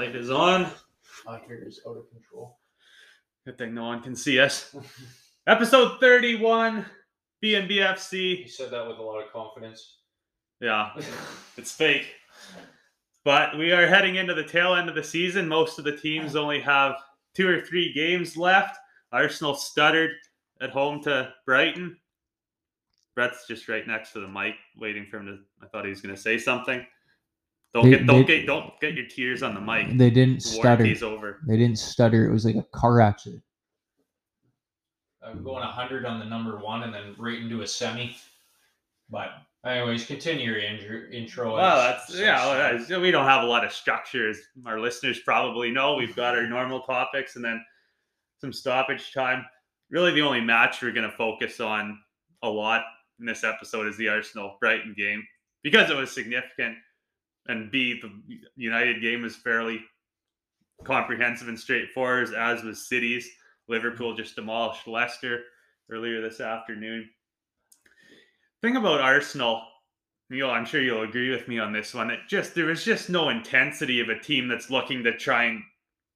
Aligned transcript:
Light 0.00 0.16
is 0.16 0.30
on. 0.30 0.66
My 1.26 1.38
hair 1.40 1.62
is 1.62 1.82
out 1.86 1.98
of 1.98 2.08
control. 2.10 2.56
Good 3.44 3.58
thing 3.58 3.74
no 3.74 3.84
one 3.84 4.00
can 4.00 4.16
see 4.16 4.40
us. 4.40 4.74
Episode 5.46 6.00
31, 6.00 6.86
BNBFC. 7.44 7.44
You 7.44 7.58
BNBFC. 7.66 8.50
said 8.50 8.70
that 8.70 8.88
with 8.88 8.96
a 8.96 9.02
lot 9.02 9.18
of 9.22 9.30
confidence. 9.30 9.98
Yeah, 10.58 10.92
it's 11.58 11.72
fake. 11.72 12.14
But 13.26 13.58
we 13.58 13.72
are 13.72 13.86
heading 13.86 14.14
into 14.14 14.32
the 14.32 14.42
tail 14.42 14.74
end 14.74 14.88
of 14.88 14.94
the 14.94 15.04
season. 15.04 15.46
Most 15.46 15.78
of 15.78 15.84
the 15.84 15.98
teams 15.98 16.34
only 16.34 16.60
have 16.60 16.94
two 17.34 17.46
or 17.46 17.60
three 17.60 17.92
games 17.92 18.38
left. 18.38 18.78
Arsenal 19.12 19.54
stuttered 19.54 20.12
at 20.62 20.70
home 20.70 21.02
to 21.02 21.30
Brighton. 21.44 21.94
Brett's 23.14 23.46
just 23.46 23.68
right 23.68 23.86
next 23.86 24.14
to 24.14 24.20
the 24.20 24.28
mic, 24.28 24.54
waiting 24.78 25.04
for 25.10 25.18
him 25.18 25.26
to. 25.26 25.38
I 25.62 25.68
thought 25.68 25.84
he 25.84 25.90
was 25.90 26.00
going 26.00 26.14
to 26.14 26.20
say 26.22 26.38
something. 26.38 26.86
Don't 27.72 27.84
They- 27.84 27.90
get 27.98 28.06
don't 28.06 28.26
they- 28.26 28.38
get 28.38 28.46
don't 28.46 28.80
get 28.80 28.94
your 28.94 29.06
tears 29.06 29.42
on 29.42 29.54
the 29.54 29.60
mic. 29.60 29.96
They 29.96 30.10
didn't 30.10 30.40
stutter. 30.42 30.68
Warranty's 30.68 31.02
over. 31.02 31.40
They 31.46 31.56
didn't 31.56 31.78
stutter. 31.78 32.28
It 32.28 32.32
was 32.32 32.44
like 32.44 32.56
a 32.56 32.62
car 32.64 33.00
accident. 33.00 33.42
I'm 35.22 35.44
going 35.44 35.62
100 35.62 36.04
on 36.06 36.18
the 36.18 36.24
number 36.24 36.56
one 36.58 36.82
and 36.82 36.92
then 36.94 37.14
right 37.18 37.38
into 37.38 37.62
a 37.62 37.66
semi. 37.66 38.16
But, 39.10 39.30
anyways, 39.66 40.06
continue 40.06 40.46
your 40.52 40.58
intro. 40.58 41.10
intro 41.10 41.54
Well, 41.54 41.80
as- 41.80 42.06
that's 42.08 42.18
yeah. 42.18 42.78
well, 42.88 43.00
we 43.00 43.10
don't 43.10 43.26
have 43.26 43.42
a 43.44 43.46
lot 43.46 43.64
of 43.64 43.72
structure, 43.72 44.30
as 44.30 44.40
our 44.64 44.80
listeners 44.80 45.18
probably 45.20 45.70
know. 45.70 45.94
We've 45.94 46.16
got 46.16 46.36
our 46.36 46.46
normal 46.46 46.80
topics 46.80 47.36
and 47.36 47.44
then 47.44 47.62
some 48.40 48.52
stoppage 48.52 49.12
time. 49.12 49.44
Really, 49.90 50.12
the 50.12 50.22
only 50.22 50.40
match 50.40 50.80
we're 50.80 50.92
going 50.92 51.10
to 51.10 51.16
focus 51.16 51.60
on 51.60 51.98
a 52.42 52.48
lot 52.48 52.82
in 53.18 53.26
this 53.26 53.44
episode 53.44 53.86
is 53.88 53.96
the 53.98 54.08
Arsenal 54.08 54.56
Brighton 54.60 54.94
game 54.96 55.22
because 55.62 55.90
it 55.90 55.96
was 55.96 56.10
significant, 56.12 56.76
and 57.50 57.70
B 57.70 58.00
the 58.00 58.10
United 58.56 59.02
game 59.02 59.22
was 59.22 59.36
fairly 59.36 59.80
comprehensive 60.84 61.48
and 61.48 61.58
straightforward, 61.58 62.32
as 62.34 62.62
was 62.62 62.88
City's. 62.88 63.28
Liverpool 63.68 64.14
just 64.14 64.36
demolished 64.36 64.86
Leicester 64.86 65.42
earlier 65.90 66.20
this 66.20 66.40
afternoon. 66.40 67.08
Thing 68.62 68.76
about 68.76 69.00
Arsenal, 69.00 69.62
Neil, 70.28 70.50
I'm 70.50 70.64
sure 70.64 70.80
you'll 70.80 71.02
agree 71.02 71.30
with 71.30 71.48
me 71.48 71.58
on 71.58 71.72
this 71.72 71.94
one. 71.94 72.10
It 72.10 72.20
just 72.28 72.54
there 72.54 72.66
was 72.66 72.84
just 72.84 73.10
no 73.10 73.28
intensity 73.28 74.00
of 74.00 74.08
a 74.08 74.18
team 74.18 74.48
that's 74.48 74.70
looking 74.70 75.02
to 75.04 75.16
try 75.16 75.44
and 75.44 75.62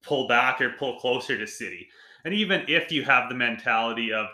pull 0.03 0.27
back 0.27 0.61
or 0.61 0.71
pull 0.71 0.99
closer 0.99 1.37
to 1.37 1.47
City. 1.47 1.87
And 2.23 2.33
even 2.33 2.65
if 2.67 2.91
you 2.91 3.03
have 3.03 3.29
the 3.29 3.35
mentality 3.35 4.11
of 4.11 4.27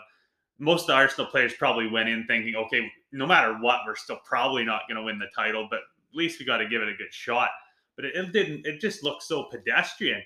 most 0.58 0.82
of 0.82 0.86
the 0.88 0.94
Arsenal 0.94 1.30
players 1.30 1.54
probably 1.54 1.88
went 1.88 2.08
in 2.08 2.24
thinking, 2.26 2.54
okay, 2.54 2.90
no 3.12 3.26
matter 3.26 3.54
what, 3.54 3.80
we're 3.86 3.96
still 3.96 4.20
probably 4.24 4.64
not 4.64 4.82
going 4.88 4.96
to 4.96 5.02
win 5.02 5.18
the 5.18 5.26
title, 5.34 5.66
but 5.70 5.80
at 6.12 6.16
least 6.16 6.38
we 6.38 6.46
got 6.46 6.58
to 6.58 6.68
give 6.68 6.82
it 6.82 6.88
a 6.88 6.96
good 6.96 7.12
shot. 7.12 7.50
But 7.96 8.04
it, 8.06 8.14
it 8.14 8.32
didn't. 8.32 8.66
It 8.66 8.80
just 8.80 9.02
looked 9.02 9.22
so 9.22 9.44
pedestrian. 9.44 10.18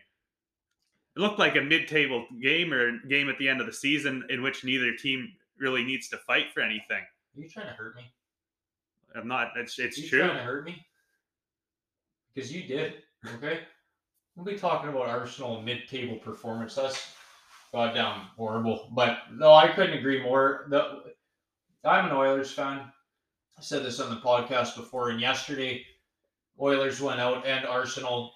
It 1.16 1.20
looked 1.20 1.38
like 1.38 1.56
a 1.56 1.62
mid-table 1.62 2.26
game 2.42 2.72
or 2.72 2.98
game 3.08 3.30
at 3.30 3.38
the 3.38 3.48
end 3.48 3.60
of 3.60 3.66
the 3.66 3.72
season 3.72 4.24
in 4.28 4.42
which 4.42 4.64
neither 4.64 4.94
team 4.94 5.32
really 5.58 5.82
needs 5.82 6.08
to 6.08 6.18
fight 6.18 6.52
for 6.52 6.60
anything. 6.60 7.02
Are 7.36 7.40
you 7.40 7.48
trying 7.48 7.68
to 7.68 7.72
hurt 7.72 7.96
me? 7.96 8.02
I'm 9.14 9.26
not. 9.26 9.52
It's 9.56 9.78
it's 9.78 9.98
you 9.98 10.08
true. 10.08 10.20
trying 10.20 10.36
to 10.36 10.42
hurt 10.42 10.66
me? 10.66 10.84
Because 12.34 12.52
you 12.52 12.64
did, 12.64 12.96
okay? 13.36 13.60
We'll 14.34 14.44
be 14.44 14.58
talking 14.58 14.90
about 14.90 15.08
Arsenal 15.08 15.62
mid-table 15.62 16.16
performance. 16.16 16.74
That's 16.74 17.12
goddamn 17.72 18.26
horrible. 18.36 18.90
But 18.92 19.20
no, 19.32 19.54
I 19.54 19.68
couldn't 19.68 19.96
agree 19.96 20.22
more. 20.22 20.66
The, 20.68 21.14
I'm 21.82 22.06
an 22.06 22.12
Oilers 22.12 22.52
fan. 22.52 22.92
I 23.58 23.62
said 23.62 23.84
this 23.84 24.00
on 24.00 24.10
the 24.10 24.20
podcast 24.20 24.76
before, 24.76 25.10
and 25.10 25.20
yesterday, 25.20 25.84
Oilers 26.60 27.00
went 27.00 27.20
out 27.20 27.46
and 27.46 27.66
Arsenal 27.66 28.34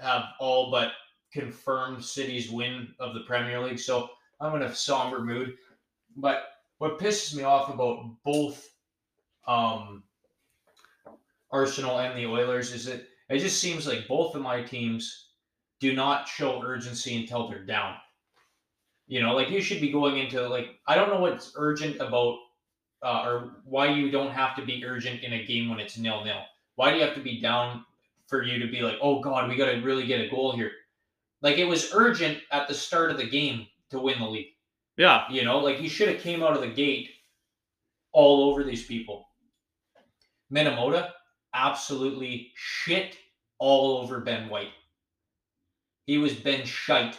have 0.00 0.24
all 0.38 0.70
but 0.70 0.92
confirmed 1.32 2.04
City's 2.04 2.50
win 2.50 2.94
of 3.00 3.14
the 3.14 3.20
Premier 3.20 3.60
League. 3.60 3.78
So 3.78 4.10
I'm 4.40 4.54
in 4.54 4.62
a 4.62 4.74
somber 4.74 5.20
mood. 5.20 5.56
But 6.16 6.44
what 6.78 6.98
pisses 6.98 7.34
me 7.34 7.42
off 7.42 7.72
about 7.72 8.16
both 8.24 8.68
um, 9.46 10.04
Arsenal 11.50 11.98
and 11.98 12.16
the 12.16 12.26
Oilers 12.26 12.72
is 12.72 12.84
that 12.86 13.06
it 13.28 13.38
just 13.38 13.60
seems 13.60 13.86
like 13.86 14.06
both 14.06 14.34
of 14.34 14.42
my 14.42 14.62
teams 14.62 15.30
do 15.80 15.94
not 15.94 16.28
show 16.28 16.62
urgency 16.62 17.16
until 17.16 17.48
they're 17.48 17.64
down. 17.64 17.96
You 19.06 19.22
know, 19.22 19.34
like 19.34 19.50
you 19.50 19.60
should 19.60 19.80
be 19.80 19.90
going 19.90 20.18
into 20.18 20.48
like 20.48 20.78
I 20.86 20.94
don't 20.94 21.10
know 21.10 21.20
what's 21.20 21.52
urgent 21.56 22.00
about 22.00 22.38
uh, 23.04 23.22
or 23.26 23.50
why 23.64 23.88
you 23.88 24.10
don't 24.10 24.32
have 24.32 24.56
to 24.56 24.64
be 24.64 24.84
urgent 24.84 25.22
in 25.22 25.34
a 25.34 25.44
game 25.44 25.68
when 25.68 25.78
it's 25.78 25.98
nil 25.98 26.24
nil. 26.24 26.42
Why 26.76 26.90
do 26.90 26.96
you 26.96 27.04
have 27.04 27.14
to 27.14 27.20
be 27.20 27.40
down 27.40 27.84
for 28.26 28.42
you 28.42 28.58
to 28.58 28.70
be 28.70 28.80
like, 28.80 28.96
oh 29.00 29.20
god, 29.20 29.48
we 29.48 29.56
got 29.56 29.70
to 29.70 29.80
really 29.82 30.06
get 30.06 30.22
a 30.22 30.28
goal 30.28 30.56
here? 30.56 30.72
Like 31.42 31.58
it 31.58 31.66
was 31.66 31.92
urgent 31.94 32.38
at 32.50 32.66
the 32.66 32.74
start 32.74 33.10
of 33.10 33.18
the 33.18 33.28
game 33.28 33.66
to 33.90 34.00
win 34.00 34.18
the 34.18 34.26
league. 34.26 34.48
Yeah, 34.96 35.30
You 35.30 35.44
know, 35.44 35.58
like 35.58 35.80
you 35.80 35.88
should 35.88 36.08
have 36.08 36.20
came 36.20 36.42
out 36.42 36.54
of 36.54 36.60
the 36.60 36.68
gate 36.68 37.10
all 38.12 38.50
over 38.50 38.62
these 38.64 38.84
people. 38.84 39.26
Minamota 40.52 41.10
absolutely 41.52 42.52
shit 42.54 43.16
all 43.58 43.98
over 43.98 44.20
Ben 44.20 44.48
White. 44.48 44.72
He 46.06 46.18
was 46.18 46.34
Ben 46.34 46.64
shite 46.64 47.18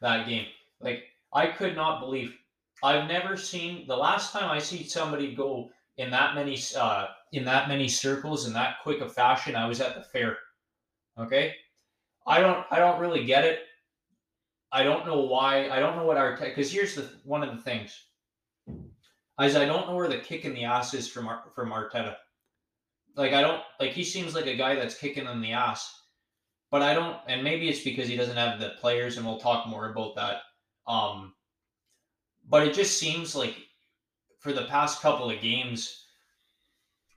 that 0.00 0.26
game. 0.26 0.46
Like 0.80 1.04
I 1.32 1.46
could 1.46 1.76
not 1.76 2.00
believe. 2.00 2.34
I've 2.82 3.08
never 3.08 3.36
seen 3.36 3.86
the 3.86 3.96
last 3.96 4.32
time 4.32 4.50
I 4.50 4.58
see 4.58 4.84
somebody 4.84 5.34
go 5.34 5.70
in 5.96 6.10
that 6.10 6.34
many 6.34 6.58
uh, 6.76 7.06
in 7.32 7.44
that 7.44 7.68
many 7.68 7.88
circles 7.88 8.46
in 8.46 8.52
that 8.52 8.76
quick 8.82 9.00
a 9.00 9.08
fashion. 9.08 9.56
I 9.56 9.66
was 9.66 9.80
at 9.80 9.94
the 9.94 10.02
fair. 10.02 10.36
Okay, 11.18 11.54
I 12.26 12.40
don't 12.40 12.66
I 12.70 12.78
don't 12.78 13.00
really 13.00 13.24
get 13.24 13.44
it. 13.44 13.60
I 14.72 14.82
don't 14.82 15.06
know 15.06 15.20
why. 15.20 15.70
I 15.70 15.80
don't 15.80 15.96
know 15.96 16.04
what 16.04 16.18
our 16.18 16.36
because 16.36 16.70
here's 16.70 16.94
the 16.94 17.10
one 17.24 17.42
of 17.42 17.54
the 17.54 17.62
things. 17.62 17.98
Is 19.40 19.56
I 19.56 19.64
don't 19.64 19.86
know 19.86 19.94
where 19.94 20.08
the 20.08 20.18
kick 20.18 20.44
in 20.44 20.54
the 20.54 20.64
ass 20.64 20.92
is 20.92 21.08
from 21.08 21.30
from 21.54 21.70
Arteta. 21.70 22.16
Like 23.16 23.32
I 23.32 23.40
don't 23.40 23.62
like 23.80 23.92
he 23.92 24.04
seems 24.04 24.34
like 24.34 24.46
a 24.46 24.56
guy 24.56 24.74
that's 24.74 24.98
kicking 24.98 25.26
in 25.26 25.40
the 25.40 25.52
ass, 25.52 26.02
but 26.70 26.82
I 26.82 26.92
don't. 26.92 27.16
And 27.26 27.42
maybe 27.42 27.68
it's 27.68 27.84
because 27.84 28.08
he 28.08 28.16
doesn't 28.16 28.36
have 28.36 28.60
the 28.60 28.74
players, 28.80 29.16
and 29.16 29.24
we'll 29.24 29.38
talk 29.38 29.66
more 29.66 29.90
about 29.90 30.14
that. 30.16 30.40
Um, 30.86 31.32
but 32.48 32.66
it 32.66 32.74
just 32.74 32.98
seems 32.98 33.34
like 33.34 33.56
for 34.38 34.52
the 34.52 34.66
past 34.66 35.00
couple 35.02 35.30
of 35.30 35.40
games, 35.40 36.04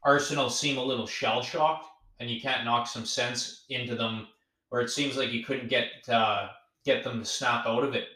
Arsenal 0.03 0.49
seem 0.49 0.77
a 0.77 0.83
little 0.83 1.07
shell 1.07 1.41
shocked, 1.41 1.87
and 2.19 2.29
you 2.29 2.41
can't 2.41 2.65
knock 2.65 2.87
some 2.87 3.05
sense 3.05 3.65
into 3.69 3.95
them. 3.95 4.27
or 4.71 4.81
it 4.81 4.89
seems 4.89 5.17
like 5.17 5.31
you 5.31 5.43
couldn't 5.43 5.69
get 5.69 5.87
uh, 6.09 6.49
get 6.85 7.03
them 7.03 7.19
to 7.19 7.25
snap 7.25 7.65
out 7.65 7.83
of 7.83 7.95
it. 7.95 8.07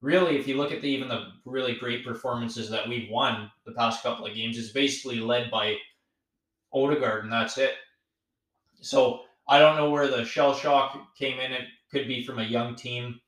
Really, 0.00 0.36
if 0.36 0.48
you 0.48 0.56
look 0.56 0.72
at 0.72 0.82
the 0.82 0.88
even 0.88 1.08
the 1.08 1.32
really 1.44 1.74
great 1.74 2.04
performances 2.04 2.68
that 2.70 2.88
we've 2.88 3.10
won 3.10 3.50
the 3.64 3.72
past 3.72 4.02
couple 4.02 4.26
of 4.26 4.34
games, 4.34 4.58
is 4.58 4.72
basically 4.72 5.20
led 5.20 5.50
by 5.50 5.76
Odegaard, 6.72 7.24
and 7.24 7.32
that's 7.32 7.58
it. 7.58 7.74
So 8.80 9.22
I 9.48 9.58
don't 9.58 9.76
know 9.76 9.90
where 9.90 10.08
the 10.08 10.24
shell 10.24 10.54
shock 10.54 11.16
came 11.16 11.38
in. 11.38 11.52
It 11.52 11.68
could 11.90 12.08
be 12.08 12.24
from 12.24 12.38
a 12.38 12.44
young 12.44 12.74
team 12.74 13.20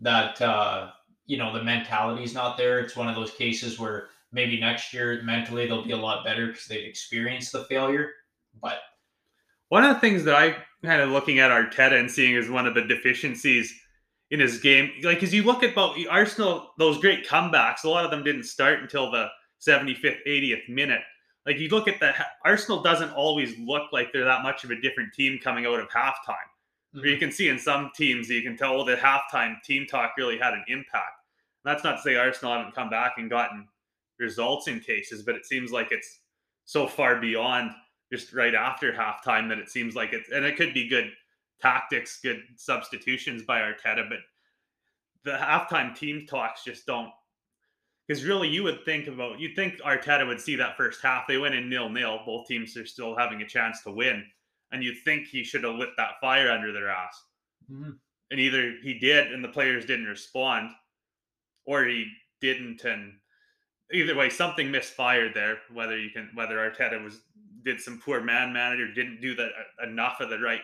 that 0.00 0.40
uh, 0.40 0.90
you 1.28 1.36
know 1.36 1.52
the 1.52 1.62
mentality 1.62 2.24
is 2.24 2.34
not 2.34 2.56
there. 2.56 2.80
It's 2.80 2.96
one 2.96 3.08
of 3.08 3.14
those 3.14 3.30
cases 3.30 3.78
where 3.78 4.08
maybe 4.32 4.58
next 4.58 4.92
year 4.92 5.22
mentally 5.22 5.66
they'll 5.66 5.84
be 5.84 5.92
a 5.92 5.96
lot 5.96 6.24
better 6.24 6.48
because 6.48 6.66
they've 6.66 6.88
experienced 6.88 7.52
the 7.52 7.64
failure. 7.64 8.10
But 8.60 8.78
One 9.68 9.84
of 9.84 9.94
the 9.94 10.00
things 10.00 10.24
that 10.24 10.34
I 10.34 10.56
kind 10.82 11.00
of 11.00 11.10
looking 11.10 11.38
at 11.38 11.50
Arteta 11.50 12.00
and 12.00 12.10
seeing 12.10 12.34
as 12.36 12.48
one 12.48 12.66
of 12.66 12.74
the 12.74 12.82
deficiencies 12.82 13.72
in 14.30 14.40
his 14.40 14.58
game, 14.58 14.90
like, 15.02 15.22
as 15.22 15.32
you 15.32 15.42
look 15.42 15.62
at 15.62 15.72
about 15.72 15.96
Arsenal, 16.10 16.70
those 16.78 16.98
great 16.98 17.26
comebacks, 17.26 17.84
a 17.84 17.88
lot 17.88 18.04
of 18.04 18.10
them 18.10 18.24
didn't 18.24 18.44
start 18.44 18.80
until 18.80 19.10
the 19.10 19.28
75th, 19.66 20.18
80th 20.26 20.68
minute. 20.68 21.00
Like, 21.46 21.58
you 21.58 21.68
look 21.68 21.88
at 21.88 22.00
the 22.00 22.12
Arsenal 22.44 22.82
doesn't 22.82 23.10
always 23.12 23.58
look 23.58 23.92
like 23.92 24.12
they're 24.12 24.24
that 24.24 24.42
much 24.42 24.64
of 24.64 24.70
a 24.70 24.80
different 24.80 25.12
team 25.14 25.38
coming 25.42 25.66
out 25.66 25.80
of 25.80 25.88
halftime. 25.88 26.36
Where 26.92 27.06
you 27.06 27.12
mm-hmm. 27.12 27.20
can 27.20 27.32
see 27.32 27.48
in 27.48 27.58
some 27.58 27.90
teams, 27.94 28.28
you 28.28 28.42
can 28.42 28.56
tell 28.56 28.84
that 28.84 28.98
halftime 28.98 29.62
team 29.62 29.86
talk 29.86 30.12
really 30.16 30.38
had 30.38 30.54
an 30.54 30.64
impact. 30.68 31.17
That's 31.64 31.84
not 31.84 31.96
to 31.96 32.02
say 32.02 32.16
Arsenal 32.16 32.54
haven't 32.54 32.74
come 32.74 32.90
back 32.90 33.14
and 33.18 33.28
gotten 33.28 33.68
results 34.18 34.68
in 34.68 34.80
cases, 34.80 35.22
but 35.22 35.34
it 35.34 35.46
seems 35.46 35.70
like 35.70 35.88
it's 35.90 36.20
so 36.64 36.86
far 36.86 37.20
beyond 37.20 37.72
just 38.12 38.32
right 38.32 38.54
after 38.54 38.92
halftime 38.92 39.48
that 39.48 39.58
it 39.58 39.68
seems 39.68 39.94
like 39.94 40.12
it's 40.12 40.30
and 40.30 40.44
it 40.44 40.56
could 40.56 40.74
be 40.74 40.88
good 40.88 41.12
tactics, 41.60 42.20
good 42.20 42.42
substitutions 42.56 43.42
by 43.42 43.60
Arteta, 43.60 44.08
but 44.08 44.20
the 45.24 45.32
halftime 45.32 45.94
team 45.94 46.26
talks 46.26 46.64
just 46.64 46.86
don't 46.86 47.10
because 48.06 48.24
really 48.24 48.48
you 48.48 48.62
would 48.62 48.84
think 48.84 49.06
about 49.06 49.38
you'd 49.38 49.54
think 49.54 49.78
Arteta 49.80 50.26
would 50.26 50.40
see 50.40 50.56
that 50.56 50.76
first 50.76 51.02
half. 51.02 51.26
They 51.26 51.36
went 51.36 51.54
in 51.54 51.68
nil 51.68 51.90
nil. 51.90 52.20
Both 52.24 52.46
teams 52.46 52.76
are 52.76 52.86
still 52.86 53.14
having 53.16 53.42
a 53.42 53.48
chance 53.48 53.82
to 53.82 53.90
win. 53.90 54.24
And 54.72 54.82
you'd 54.82 55.02
think 55.04 55.26
he 55.26 55.44
should 55.44 55.64
have 55.64 55.76
lit 55.76 55.90
that 55.96 56.20
fire 56.20 56.50
under 56.50 56.72
their 56.72 56.88
ass. 56.88 57.24
Mhm. 57.70 57.98
And 58.30 58.40
either 58.40 58.76
he 58.82 58.98
did 58.98 59.32
and 59.32 59.42
the 59.42 59.48
players 59.48 59.86
didn't 59.86 60.06
respond, 60.06 60.70
or 61.68 61.84
he 61.84 62.06
didn't 62.40 62.84
and 62.84 63.12
either 63.92 64.16
way 64.16 64.28
something 64.28 64.70
misfired 64.70 65.32
there 65.34 65.58
whether 65.72 65.98
you 65.98 66.10
can 66.10 66.30
whether 66.34 66.56
arteta 66.56 67.02
was 67.02 67.20
did 67.64 67.80
some 67.80 68.00
poor 68.04 68.20
man 68.20 68.52
manager 68.52 68.92
didn't 68.92 69.20
do 69.20 69.34
that 69.34 69.50
uh, 69.82 69.88
enough 69.88 70.20
of 70.20 70.30
the 70.30 70.38
right 70.38 70.60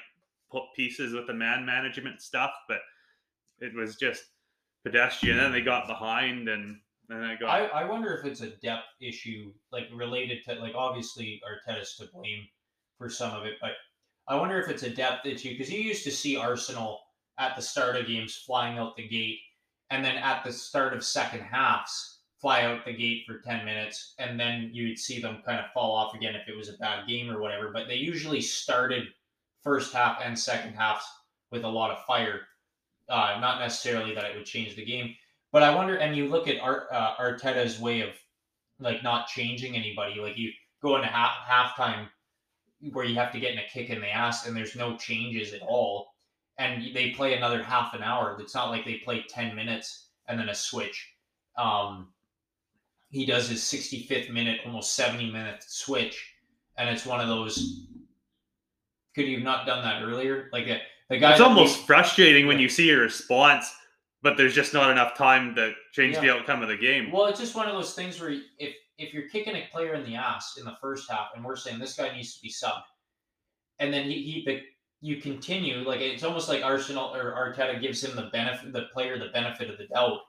pieces 0.75 1.13
with 1.13 1.27
the 1.27 1.35
man 1.35 1.65
management 1.65 2.21
stuff, 2.21 2.51
but 2.69 2.79
it 3.61 3.75
was 3.75 3.97
just 3.97 4.23
pedestrian. 4.85 5.37
then 5.37 5.53
they 5.53 5.61
got 5.61 5.87
behind, 5.87 6.49
and 6.49 6.77
I 7.11 7.37
got. 7.37 7.49
I, 7.49 7.67
I 7.67 7.85
wonder 7.85 8.15
if 8.17 8.25
it's 8.25 8.41
a 8.41 8.51
depth 8.63 8.87
issue, 9.01 9.53
like 9.73 9.85
related 9.95 10.45
to 10.45 10.55
like 10.55 10.75
obviously 10.75 11.41
Arteta's 11.45 11.97
to 11.97 12.07
blame 12.13 12.47
for 12.99 13.09
some 13.09 13.33
of 13.33 13.45
it, 13.45 13.55
but 13.61 13.73
I 14.29 14.37
wonder 14.37 14.61
if 14.61 14.69
it's 14.69 14.85
a 14.85 14.91
depth 14.91 15.27
issue 15.27 15.51
because 15.51 15.73
you 15.73 15.81
used 15.81 16.05
to 16.05 16.11
see 16.11 16.37
Arsenal 16.37 17.01
at 17.39 17.57
the 17.57 17.63
start 17.63 17.97
of 17.97 18.07
games 18.07 18.43
flying 18.47 18.79
out 18.79 18.97
the 18.97 19.09
gate, 19.09 19.41
and 19.95 20.05
then 20.05 20.17
at 20.17 20.43
the 20.45 20.53
start 20.53 20.93
of 20.93 21.05
second 21.05 21.41
halves 21.41 22.19
fly 22.41 22.63
out 22.63 22.85
the 22.85 22.93
gate 22.93 23.25
for 23.27 23.39
ten 23.39 23.65
minutes, 23.65 24.15
and 24.19 24.39
then 24.39 24.71
you'd 24.73 24.99
see 24.99 25.21
them 25.21 25.39
kind 25.47 25.61
of 25.61 25.71
fall 25.73 25.95
off 25.95 26.15
again 26.15 26.35
if 26.35 26.49
it 26.49 26.57
was 26.57 26.69
a 26.69 26.79
bad 26.79 27.07
game 27.07 27.31
or 27.31 27.41
whatever. 27.41 27.71
But 27.73 27.87
they 27.87 27.95
usually 27.95 28.41
started 28.41 29.05
first 29.63 29.95
half 29.95 30.21
and 30.23 30.37
second 30.39 30.75
halves 30.75 31.05
with 31.53 31.63
a 31.63 31.69
lot 31.69 31.93
of 31.93 32.05
fire. 32.05 32.41
Uh, 33.09 33.39
not 33.41 33.61
necessarily 33.61 34.15
that 34.15 34.25
it 34.25 34.37
would 34.37 34.45
change 34.45 34.75
the 34.75 34.85
game, 34.85 35.15
but 35.53 35.63
I 35.63 35.75
wonder. 35.75 35.97
And 35.97 36.17
you 36.17 36.29
look 36.29 36.49
at 36.49 36.61
Art, 36.61 36.89
uh, 36.91 37.15
Arteta's 37.17 37.79
way 37.79 38.01
of 38.01 38.11
like 38.81 39.03
not 39.05 39.29
changing 39.29 39.77
anybody. 39.77 40.21
Like 40.21 40.37
you 40.37 40.51
go 40.83 40.97
into 40.97 41.09
half 41.09 41.37
halftime 41.49 42.09
where 42.93 43.05
you 43.05 43.15
have 43.15 43.33
to 43.33 43.41
get 43.41 43.53
in 43.53 43.59
a 43.59 43.69
kick 43.73 43.91
in 43.91 44.01
the 44.01 44.11
ass, 44.11 44.47
and 44.47 44.57
there's 44.57 44.75
no 44.75 44.97
changes 44.97 45.53
at 45.53 45.63
all, 45.63 46.14
and 46.59 46.95
they 46.95 47.11
play 47.11 47.35
another 47.35 47.63
half 47.63 47.95
an 47.95 48.03
hour. 48.03 48.37
It's 48.41 48.55
not 48.55 48.71
like 48.71 48.85
they 48.85 48.97
play 48.97 49.25
ten 49.29 49.55
minutes 49.55 50.09
and 50.29 50.39
then 50.39 50.49
a 50.49 50.55
switch. 50.55 51.13
Um, 51.57 52.09
he 53.11 53.25
does 53.25 53.49
his 53.49 53.61
65th 53.61 54.31
minute, 54.31 54.61
almost 54.67 54.97
70 54.97 55.31
minute 55.31 55.65
switch, 55.67 56.35
and 56.77 56.89
it's 56.89 57.07
one 57.07 57.21
of 57.21 57.29
those. 57.29 57.87
Could 59.15 59.27
you 59.27 59.37
have 59.37 59.45
not 59.45 59.67
done 59.67 59.85
that 59.85 60.03
earlier? 60.03 60.49
Like 60.53 60.67
a, 60.67 60.81
the 61.09 61.19
guy. 61.19 61.33
it's 61.33 61.41
almost 61.41 61.79
we- 61.79 61.87
frustrating 61.87 62.47
when 62.47 62.59
you 62.59 62.69
see 62.69 62.91
a 62.91 62.99
response, 62.99 63.73
but 64.23 64.37
there's 64.37 64.55
just 64.55 64.75
not 64.75 64.91
enough 64.91 65.17
time 65.17 65.55
to 65.55 65.73
change 65.93 66.19
the 66.19 66.31
outcome 66.31 66.63
of 66.63 66.69
the 66.69 66.77
game. 66.77 67.13
Well, 67.13 67.27
it's 67.27 67.39
just 67.39 67.55
one 67.55 67.69
of 67.69 67.75
those 67.75 67.95
things 67.95 68.21
where 68.21 68.33
if 68.59 68.75
if 68.99 69.13
you're 69.13 69.29
kicking 69.29 69.55
a 69.55 69.69
player 69.71 69.95
in 69.95 70.05
the 70.05 70.17
ass 70.17 70.57
in 70.59 70.65
the 70.65 70.77
first 70.81 71.09
half, 71.11 71.29
and 71.37 71.45
we're 71.45 71.57
saying 71.57 71.79
this 71.79 71.97
guy 71.97 72.15
needs 72.15 72.35
to 72.35 72.43
be 72.43 72.51
subbed, 72.51 72.83
and 73.79 73.93
then 73.93 74.07
he, 74.07 74.23
he 74.23 74.45
the, 74.45 74.63
you 75.05 75.21
continue 75.21 75.87
like 75.87 76.01
it's 76.01 76.25
almost 76.25 76.49
like 76.49 76.65
Arsenal 76.65 77.15
or 77.15 77.33
Arteta 77.33 77.79
gives 77.79 78.03
him 78.03 78.17
the 78.17 78.31
benefit, 78.33 78.73
the 78.73 78.87
player 78.95 79.19
the 79.19 79.29
benefit 79.35 79.69
of 79.69 79.77
the 79.77 79.87
doubt 79.89 80.21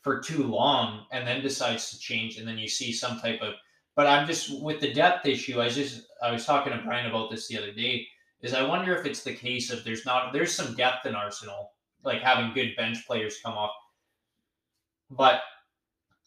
for 0.00 0.20
too 0.20 0.44
long, 0.44 1.06
and 1.10 1.26
then 1.26 1.42
decides 1.42 1.90
to 1.90 1.98
change, 1.98 2.38
and 2.38 2.46
then 2.46 2.56
you 2.56 2.68
see 2.68 2.92
some 2.92 3.18
type 3.18 3.40
of. 3.42 3.54
But 3.96 4.06
I'm 4.06 4.28
just 4.28 4.62
with 4.62 4.80
the 4.80 4.92
depth 4.94 5.26
issue. 5.26 5.60
I 5.60 5.70
just 5.70 6.04
I 6.22 6.30
was 6.30 6.46
talking 6.46 6.72
to 6.72 6.78
Brian 6.84 7.10
about 7.10 7.32
this 7.32 7.48
the 7.48 7.58
other 7.58 7.72
day. 7.72 8.06
Is 8.42 8.54
I 8.54 8.62
wonder 8.62 8.94
if 8.94 9.06
it's 9.06 9.24
the 9.24 9.34
case 9.34 9.72
of 9.72 9.82
there's 9.82 10.06
not 10.06 10.32
there's 10.32 10.54
some 10.54 10.76
depth 10.76 11.06
in 11.06 11.16
Arsenal, 11.16 11.72
like 12.04 12.22
having 12.22 12.54
good 12.54 12.76
bench 12.76 13.04
players 13.08 13.40
come 13.44 13.54
off, 13.54 13.72
but 15.10 15.40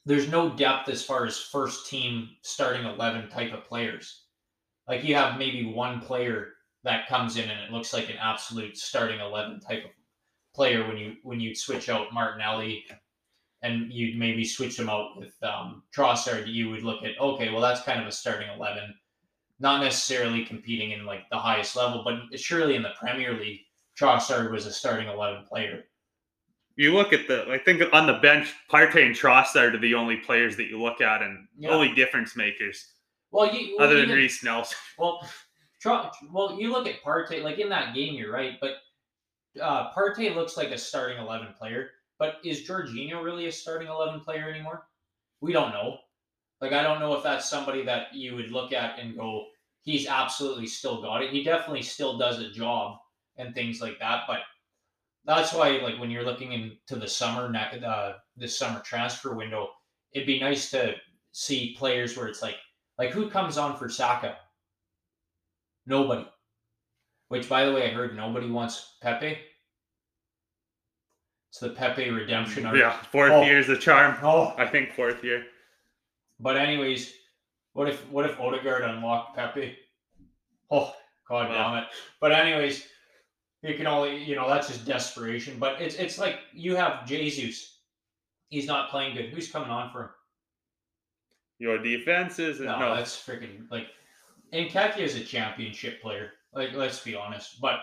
there's 0.05 0.27
no 0.27 0.49
depth 0.49 0.89
as 0.89 1.01
far 1.01 1.25
as 1.25 1.39
first 1.39 1.89
team 1.89 2.27
starting 2.41 2.85
11 2.85 3.29
type 3.29 3.53
of 3.53 3.63
players. 3.63 4.23
Like 4.85 5.05
you 5.05 5.15
have 5.15 5.39
maybe 5.39 5.63
one 5.63 6.01
player 6.01 6.52
that 6.83 7.07
comes 7.07 7.37
in 7.37 7.49
and 7.49 7.61
it 7.61 7.71
looks 7.71 7.93
like 7.93 8.09
an 8.09 8.17
absolute 8.19 8.77
starting 8.77 9.19
11 9.19 9.59
type 9.61 9.85
of 9.85 9.91
player 10.55 10.87
when 10.87 10.97
you 10.97 11.15
when 11.23 11.39
you 11.39 11.55
switch 11.55 11.89
out 11.89 12.13
Martinelli 12.13 12.85
and 13.61 13.91
you'd 13.91 14.17
maybe 14.19 14.43
switch 14.43 14.75
them 14.77 14.89
out 14.89 15.17
with 15.17 15.33
um, 15.43 15.83
Trossard, 15.95 16.47
you 16.47 16.69
would 16.69 16.83
look 16.83 17.03
at 17.03 17.19
okay, 17.19 17.49
well 17.51 17.61
that's 17.61 17.81
kind 17.81 18.01
of 18.01 18.07
a 18.07 18.11
starting 18.11 18.49
11, 18.55 18.93
not 19.59 19.81
necessarily 19.81 20.43
competing 20.45 20.91
in 20.91 21.05
like 21.05 21.29
the 21.31 21.37
highest 21.37 21.75
level, 21.75 22.03
but 22.03 22.37
surely 22.39 22.75
in 22.75 22.83
the 22.83 22.91
Premier 22.99 23.33
League, 23.33 23.61
Trossard 23.99 24.51
was 24.51 24.65
a 24.65 24.71
starting 24.73 25.07
11 25.07 25.45
player. 25.45 25.83
you 26.75 26.93
look 26.93 27.13
at 27.13 27.27
the, 27.27 27.45
I 27.49 27.57
think 27.59 27.81
on 27.93 28.05
the 28.07 28.13
bench, 28.15 28.53
Partey 28.71 29.05
and 29.05 29.15
Trossard 29.15 29.75
are 29.75 29.79
the 29.79 29.93
only 29.93 30.17
players 30.17 30.57
that 30.57 30.65
you 30.65 30.81
look 30.81 30.99
at 31.01 31.21
and 31.21 31.47
Yeah. 31.57 31.69
only 31.69 31.93
difference 31.93 32.35
makers, 32.35 32.85
Well, 33.31 33.53
you 33.55 33.77
well, 33.77 33.87
other 33.87 34.01
than 34.01 34.09
Reiss 34.09 34.43
Nelson. 34.43 34.75
Well, 34.97 35.25
well, 35.85 36.57
you 36.59 36.71
look 36.71 36.87
at 36.87 37.03
Partey, 37.03 37.43
like 37.43 37.59
in 37.59 37.69
that 37.69 37.93
game, 37.95 38.15
you're 38.15 38.31
right, 38.31 38.53
but 38.61 38.77
uh, 39.61 39.91
Partey 39.91 40.33
looks 40.33 40.57
like 40.57 40.71
a 40.71 40.77
starting 40.77 41.17
11 41.17 41.53
player. 41.57 41.89
But 42.19 42.35
is 42.43 42.67
Jorginho 42.67 43.23
really 43.23 43.47
a 43.47 43.51
starting 43.51 43.87
11 43.87 44.21
player 44.21 44.49
anymore? 44.49 44.87
We 45.41 45.51
don't 45.51 45.71
know. 45.71 45.97
Like, 46.61 46.71
I 46.71 46.83
don't 46.83 46.99
know 46.99 47.13
if 47.15 47.23
that's 47.23 47.49
somebody 47.49 47.83
that 47.83 48.13
you 48.13 48.35
would 48.35 48.51
look 48.51 48.71
at 48.71 48.99
and 48.99 49.17
go, 49.17 49.47
he's 49.81 50.07
absolutely 50.07 50.67
still 50.67 51.01
got 51.01 51.21
it. 51.21 51.31
He 51.31 51.43
definitely 51.43 51.81
still 51.81 52.17
does 52.17 52.39
a 52.39 52.51
job 52.51 52.97
and 53.37 53.53
things 53.53 53.81
like 53.81 53.99
that. 53.99 54.21
But 54.27 54.39
that's 55.25 55.53
why, 55.53 55.71
like, 55.79 55.99
when 55.99 56.11
you're 56.11 56.23
looking 56.23 56.53
into 56.53 56.95
the 56.95 57.07
summer, 57.07 57.53
uh, 57.53 58.13
this 58.37 58.57
summer 58.57 58.79
transfer 58.79 59.35
window, 59.35 59.69
it'd 60.13 60.27
be 60.27 60.39
nice 60.39 60.69
to 60.71 60.95
see 61.33 61.75
players 61.77 62.15
where 62.15 62.27
it's 62.27 62.41
like, 62.41 62.55
like 62.97 63.09
who 63.09 63.29
comes 63.29 63.57
on 63.57 63.75
for 63.75 63.89
Saka? 63.89 64.37
Nobody. 65.85 66.25
Which, 67.29 67.49
by 67.49 67.65
the 67.65 67.73
way, 67.73 67.89
I 67.89 67.93
heard 67.93 68.15
nobody 68.15 68.49
wants 68.49 68.97
Pepe. 69.01 69.37
It's 71.49 71.59
the 71.59 71.69
Pepe 71.69 72.09
redemption 72.09 72.65
arc. 72.65 72.75
Yeah, 72.77 72.97
fourth 73.11 73.31
Oh. 73.31 73.43
year's 73.43 73.67
the 73.67 73.77
charm. 73.77 74.17
Oh, 74.23 74.53
I 74.57 74.65
think 74.67 74.93
fourth 74.93 75.23
year. 75.23 75.45
but 76.39 76.57
anyways, 76.57 77.13
what 77.73 77.87
if 77.87 78.07
what 78.09 78.25
if 78.25 78.39
Odegaard 78.39 78.83
unlocked 78.83 79.35
Pepe? 79.35 79.77
Oh, 80.71 80.95
god 81.27 81.49
Wow. 81.49 81.73
damn 81.75 81.83
it! 81.83 81.89
But 82.19 82.31
anyways, 82.31 82.87
you 83.61 83.75
can 83.75 83.87
only 83.87 84.23
you 84.23 84.35
know 84.35 84.47
that's 84.49 84.67
just 84.67 84.85
desperation. 84.85 85.59
But 85.59 85.81
it's 85.81 85.95
it's 85.95 86.17
like 86.17 86.39
you 86.53 86.75
have 86.75 87.05
Jesus. 87.05 87.79
He's 88.49 88.65
not 88.67 88.89
playing 88.89 89.15
good. 89.15 89.29
Who's 89.29 89.51
coming 89.51 89.69
on 89.69 89.91
for 89.91 90.01
him? 90.03 90.09
Your 91.59 91.77
defenses 91.77 92.59
No, 92.59 92.77
no, 92.79 92.95
that's 92.95 93.15
freaking 93.15 93.69
like. 93.71 93.87
Nketiah 94.53 94.99
is 94.99 95.15
a 95.15 95.23
championship 95.23 96.01
player. 96.01 96.31
Like, 96.53 96.73
let's 96.73 96.99
be 96.99 97.15
honest. 97.15 97.59
But 97.59 97.79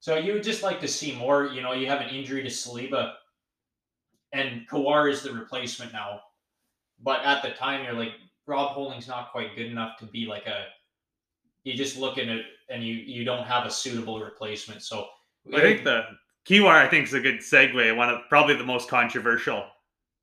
so 0.00 0.16
you 0.16 0.32
would 0.32 0.42
just 0.42 0.62
like 0.62 0.80
to 0.80 0.88
see 0.88 1.14
more. 1.14 1.46
You 1.46 1.60
know, 1.60 1.72
you 1.72 1.86
have 1.86 2.00
an 2.00 2.08
injury 2.08 2.42
to 2.42 2.48
Saliba, 2.48 3.14
and 4.32 4.66
Kiwior 4.68 5.10
is 5.10 5.22
the 5.22 5.32
replacement 5.32 5.92
now. 5.92 6.20
But 7.02 7.24
at 7.24 7.42
the 7.42 7.50
time, 7.50 7.84
you're 7.84 7.92
like 7.92 8.12
Rob 8.46 8.72
Holding's 8.72 9.08
not 9.08 9.30
quite 9.30 9.54
good 9.56 9.66
enough 9.66 9.98
to 9.98 10.06
be 10.06 10.26
like 10.26 10.46
a. 10.46 10.66
You 11.64 11.74
just 11.74 11.98
look 11.98 12.16
at 12.18 12.28
it 12.28 12.46
and 12.70 12.82
you 12.82 12.94
you 12.94 13.24
don't 13.24 13.44
have 13.44 13.66
a 13.66 13.70
suitable 13.70 14.20
replacement. 14.20 14.82
So 14.82 15.08
I 15.54 15.60
think 15.60 15.84
the 15.84 16.04
Kiwior 16.48 16.72
I 16.72 16.88
think 16.88 17.06
is 17.06 17.14
a 17.14 17.20
good 17.20 17.40
segue. 17.40 17.96
One 17.96 18.08
of 18.08 18.20
probably 18.28 18.56
the 18.56 18.64
most 18.64 18.88
controversial 18.88 19.66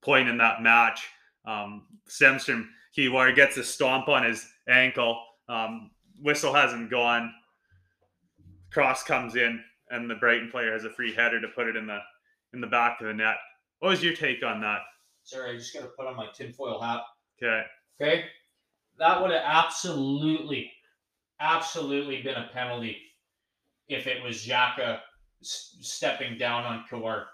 point 0.02 0.30
in 0.30 0.38
that 0.38 0.62
match. 0.62 1.08
Um, 1.46 1.84
stems 2.08 2.46
from 2.46 2.70
Kiwior 2.98 3.36
gets 3.36 3.58
a 3.58 3.64
stomp 3.64 4.08
on 4.08 4.24
his 4.24 4.48
ankle. 4.68 5.22
Um, 5.48 5.92
whistle 6.22 6.54
hasn't 6.54 6.90
gone. 6.90 7.32
Cross 8.72 9.04
comes 9.04 9.36
in, 9.36 9.62
and 9.90 10.10
the 10.10 10.16
Brighton 10.16 10.50
player 10.52 10.74
has 10.74 10.86
a 10.86 10.90
free 10.90 11.14
header 11.14 11.40
to 11.40 11.48
put 11.50 11.68
it 11.68 11.76
in 11.76 11.88
the 11.88 12.00
in 12.54 12.62
the 12.62 12.68
back 12.68 13.00
of 13.02 13.08
the 13.08 13.14
net. 13.14 13.36
What 13.80 13.90
was 13.90 14.04
your 14.04 14.16
take 14.16 14.44
on 14.44 14.62
that? 14.62 14.80
sorry, 15.26 15.52
I 15.52 15.58
just 15.58 15.74
got 15.74 15.82
to 15.82 15.88
put 15.88 16.06
on 16.08 16.16
my 16.16 16.28
tinfoil 16.34 16.80
hat. 16.80 17.02
Okay, 17.42 17.64
Okay. 18.00 18.26
That 18.98 19.22
would 19.22 19.32
have 19.32 19.42
absolutely, 19.44 20.72
absolutely 21.40 22.22
been 22.22 22.36
a 22.36 22.50
penalty 22.54 22.98
if 23.90 24.08
it 24.08 24.24
was 24.24 24.46
Xhaka 24.46 25.00
stepping 25.42 26.38
down 26.38 26.64
on 26.64 26.86
Kiwior. 26.90 27.26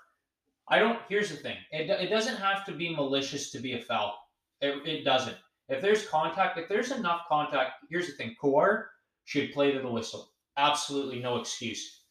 I 0.68 0.80
don't, 0.80 1.00
here's 1.08 1.30
the 1.30 1.36
thing 1.36 1.58
it, 1.72 1.90
it 1.90 2.10
doesn't 2.10 2.38
have 2.38 2.66
to 2.66 2.72
be 2.72 2.96
malicious 2.96 3.52
to 3.52 3.60
be 3.60 3.74
a 3.74 3.82
foul. 3.82 4.18
It, 4.62 4.88
it 4.88 5.04
doesn't. 5.04 5.38
If 5.72 5.82
there's 5.82 6.06
contact, 6.06 6.60
if 6.60 6.68
there's 6.68 6.92
enough 6.92 7.22
contact, 7.30 7.86
here's 7.90 8.08
the 8.08 8.12
thing 8.12 8.36
Kiwior 8.44 8.88
should 9.24 9.54
play 9.54 9.72
to 9.72 9.80
the 9.80 9.90
whistle. 9.90 10.34
Absolutely 10.58 11.22
no 11.22 11.38
excuse. 11.38 12.02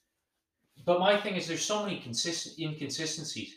But 0.87 0.99
my 0.99 1.21
thing 1.21 1.37
is, 1.37 1.47
there's 1.47 1.65
so 1.65 1.85
many 1.85 2.01
consistent 2.01 2.59
inconsistencies. 2.59 3.57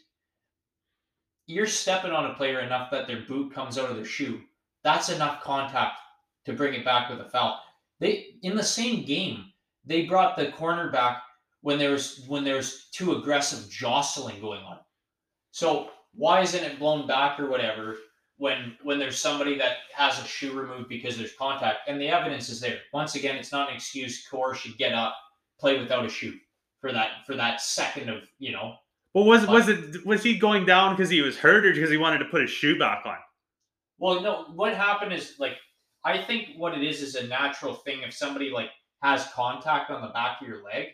You're 1.48 1.68
stepping 1.68 2.12
on 2.12 2.30
a 2.30 2.34
player 2.34 2.60
enough 2.60 2.92
that 2.92 3.08
their 3.08 3.22
boot 3.22 3.54
comes 3.54 3.78
out 3.78 3.90
of 3.90 3.96
their 3.96 4.04
shoe. 4.04 4.42
That's 4.84 5.08
enough 5.08 5.42
contact 5.42 5.98
to 6.46 6.54
bring 6.54 6.74
it 6.74 6.84
back 6.84 7.10
with 7.10 7.22
a 7.22 7.30
foul. 7.30 7.62
They 8.02 8.36
in 8.44 8.58
the 8.58 8.64
same 8.64 9.06
game, 9.06 9.54
they 9.86 10.06
brought 10.06 10.36
the 10.36 10.48
cornerback 10.48 11.22
when 11.62 11.80
there 11.80 11.92
was 11.92 12.26
when 12.28 12.44
there 12.44 12.58
was 12.58 12.90
too 12.92 13.14
aggressive 13.14 13.70
jostling 13.70 14.42
going 14.42 14.64
on. 14.64 14.80
So 15.52 15.92
why 16.14 16.42
isn't 16.42 16.64
it 16.64 16.78
blown 16.78 17.08
back 17.08 17.40
or 17.40 17.50
whatever 17.50 17.96
when 18.38 18.76
when 18.84 19.00
there's 19.00 19.20
somebody 19.20 19.58
that 19.58 19.78
has 19.94 20.20
a 20.20 20.26
shoe 20.26 20.54
removed 20.54 20.90
because 20.90 21.18
there's 21.18 21.34
contact 21.36 21.88
and 21.88 22.00
the 22.00 22.08
evidence 22.08 22.50
is 22.50 22.60
there. 22.60 22.80
Once 22.94 23.16
again, 23.16 23.36
it's 23.36 23.52
not 23.52 23.70
an 23.70 23.76
excuse. 23.76 24.28
Core 24.28 24.56
should 24.56 24.78
get 24.78 24.94
up, 24.94 25.16
play 25.60 25.80
without 25.80 26.06
a 26.06 26.10
shoe 26.10 26.34
for 26.82 26.92
that 26.92 27.26
for 27.26 27.36
that 27.36 27.62
second 27.62 28.10
of 28.10 28.24
you 28.40 28.52
know 28.52 28.76
well 29.14 29.26
was 29.26 29.48
was 29.48 29.70
it 29.70 30.06
was 30.06 30.24
he 30.24 30.38
going 30.38 30.66
down 30.66 30.96
because 30.96 31.10
he 31.10 31.22
was 31.22 31.38
hurt 31.38 31.66
or 31.66 31.74
because 31.74 31.90
he 31.90 31.98
wanted 31.98 32.18
to 32.18 32.26
put 32.26 32.42
his 32.42 32.50
shoe 32.50 32.78
back 32.78 33.06
on? 33.06 33.18
Well, 34.00 34.22
no. 34.22 34.46
What 34.54 34.74
happened 34.74 35.14
is 35.14 35.36
like 35.40 35.54
I 36.04 36.22
think 36.22 36.50
what 36.58 36.74
it 36.74 36.84
is 36.84 37.02
is 37.02 37.16
a 37.16 37.28
natural 37.28 37.76
thing. 37.76 38.02
If 38.02 38.14
somebody 38.14 38.50
like 38.50 38.70
has 39.02 39.26
contact 39.34 39.92
on 39.92 40.02
the 40.02 40.10
back 40.10 40.42
of 40.42 40.48
your 40.48 40.64
leg, 40.64 40.88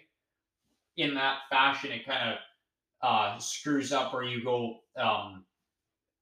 in 0.97 1.13
that 1.15 1.39
fashion, 1.49 1.91
it 1.91 2.05
kind 2.05 2.33
of 2.33 2.37
uh, 3.01 3.39
screws 3.39 3.91
up 3.91 4.13
or 4.13 4.23
you 4.23 4.43
go 4.43 4.79
um, 4.97 5.45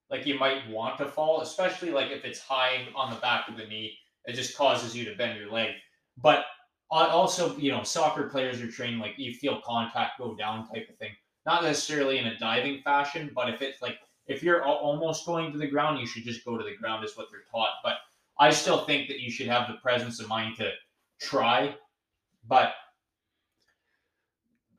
like 0.10 0.26
you 0.26 0.40
might 0.40 0.70
want 0.70 0.98
to 1.00 1.06
fall, 1.06 1.42
especially 1.42 1.92
like 1.92 2.12
if 2.12 2.24
it's 2.26 2.40
high 2.40 2.88
on 2.96 3.14
the 3.14 3.20
back 3.20 3.48
of 3.50 3.58
the 3.58 3.66
knee. 3.66 3.98
It 4.26 4.34
just 4.34 4.58
causes 4.58 4.96
you 4.96 5.06
to 5.06 5.16
bend 5.16 5.40
your 5.40 5.52
leg. 5.52 5.76
But 6.22 6.46
also, 6.90 7.56
you 7.58 7.72
know, 7.72 7.84
soccer 7.84 8.24
players 8.24 8.62
are 8.62 8.72
trained 8.72 9.00
like 9.00 9.14
you 9.18 9.34
feel 9.34 9.62
contact 9.66 10.20
go 10.20 10.36
down 10.36 10.68
type 10.68 10.90
of 10.90 10.98
thing. 10.98 11.12
Not 11.46 11.64
necessarily 11.64 12.18
in 12.18 12.28
a 12.28 12.38
diving 12.38 12.82
fashion, 12.82 13.32
but 13.34 13.50
if 13.50 13.62
it's 13.62 13.82
like 13.82 14.00
if 14.28 14.44
you're 14.44 14.66
almost 14.66 15.26
going 15.26 15.52
to 15.54 15.58
the 15.58 15.68
ground, 15.68 16.00
you 16.00 16.06
should 16.06 16.24
just 16.24 16.44
go 16.44 16.58
to 16.58 16.64
the 16.64 16.76
ground, 16.76 17.06
is 17.06 17.16
what 17.16 17.28
they're 17.32 17.46
taught. 17.50 17.76
But 17.84 17.96
I 18.40 18.50
still 18.52 18.86
think 18.86 19.08
that 19.08 19.20
you 19.20 19.32
should 19.32 19.48
have 19.48 19.68
the 19.68 19.76
presence 19.76 20.20
of 20.20 20.28
mind 20.28 20.58
to 20.58 20.72
try. 21.22 21.76
But 22.48 22.74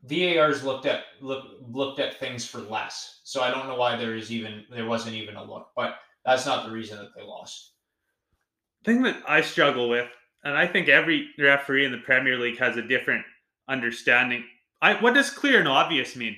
VAR's 0.05 0.62
looked 0.64 0.87
at 0.87 1.05
look, 1.21 1.45
looked 1.71 1.99
at 1.99 2.19
things 2.21 2.47
for 2.47 2.59
less, 2.59 3.21
so 3.25 3.43
I 3.43 3.50
don't 3.50 3.67
know 3.67 3.76
why 3.76 3.97
there 3.97 4.14
is 4.14 4.31
even 4.31 4.64
there 4.71 4.87
wasn't 4.87 5.17
even 5.17 5.37
a 5.37 5.43
look. 5.45 5.71
But 5.75 5.97
that's 6.25 6.47
not 6.47 6.64
the 6.67 6.73
reason 6.73 6.99
that 6.99 7.14
they 7.17 7.23
lost. 7.23 7.73
thing 8.85 9.02
that 9.02 9.23
I 9.26 9.40
struggle 9.40 9.88
with, 9.88 10.09
and 10.45 10.57
I 10.57 10.67
think 10.67 10.88
every 10.88 11.31
referee 11.38 11.85
in 11.85 11.93
the 11.93 11.99
Premier 11.99 12.37
League 12.38 12.59
has 12.59 12.76
a 12.76 12.83
different 12.83 13.25
understanding. 13.69 14.45
I 14.81 14.95
what 14.95 15.14
does 15.14 15.31
clear 15.31 15.59
and 15.59 15.69
obvious 15.69 16.14
mean? 16.14 16.37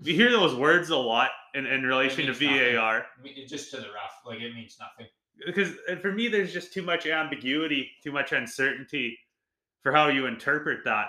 You 0.00 0.14
hear 0.14 0.30
those 0.30 0.54
words 0.54 0.90
a 0.90 0.96
lot 0.96 1.30
in, 1.54 1.66
in 1.66 1.82
relation 1.84 2.26
to 2.26 2.32
nothing. 2.32 2.74
VAR. 2.76 3.06
It- 3.24 3.48
just 3.48 3.70
to 3.70 3.76
the 3.76 3.82
ref, 3.86 4.20
like 4.26 4.40
it 4.40 4.54
means 4.54 4.76
nothing. 4.80 5.06
because 5.46 5.74
uh, 5.88 5.96
for 5.96 6.12
me 6.12 6.26
there's 6.28 6.52
just 6.52 6.72
too 6.72 6.82
much 6.82 7.06
ambiguity 7.06 7.88
too 8.02 8.10
much 8.10 8.32
uncertainty 8.32 9.16
for 9.84 9.92
how 9.92 10.08
you 10.08 10.26
interpret 10.26 10.80
that 10.84 11.06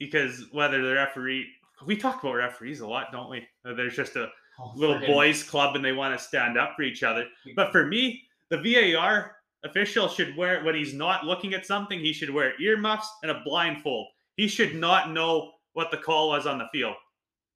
because 0.00 0.46
whether 0.50 0.82
the 0.84 0.94
referee 0.94 1.46
we 1.86 1.96
talk 1.96 2.22
about 2.24 2.34
referees 2.34 2.80
a 2.80 2.86
lot 2.86 3.12
don't 3.12 3.30
we 3.30 3.46
Uh, 3.64 3.74
there's 3.74 3.94
just 3.94 4.16
a 4.16 4.28
Oh, 4.58 4.72
little 4.76 4.98
boys 5.06 5.42
club 5.42 5.74
and 5.76 5.82
they 5.82 5.92
want 5.92 6.18
to 6.18 6.22
stand 6.22 6.58
up 6.58 6.74
for 6.76 6.82
each 6.82 7.02
other 7.02 7.24
but 7.56 7.70
for 7.72 7.86
me 7.86 8.22
the 8.50 8.58
var 8.58 9.36
official 9.64 10.06
should 10.08 10.36
wear 10.36 10.62
when 10.64 10.74
he's 10.74 10.92
not 10.92 11.24
looking 11.24 11.54
at 11.54 11.64
something 11.64 11.98
he 12.00 12.12
should 12.12 12.28
wear 12.30 12.60
earmuffs 12.60 13.08
and 13.22 13.30
a 13.30 13.40
blindfold 13.44 14.08
he 14.36 14.48
should 14.48 14.74
not 14.74 15.12
know 15.12 15.52
what 15.74 15.90
the 15.90 15.96
call 15.96 16.28
was 16.30 16.46
on 16.46 16.58
the 16.58 16.66
field 16.72 16.96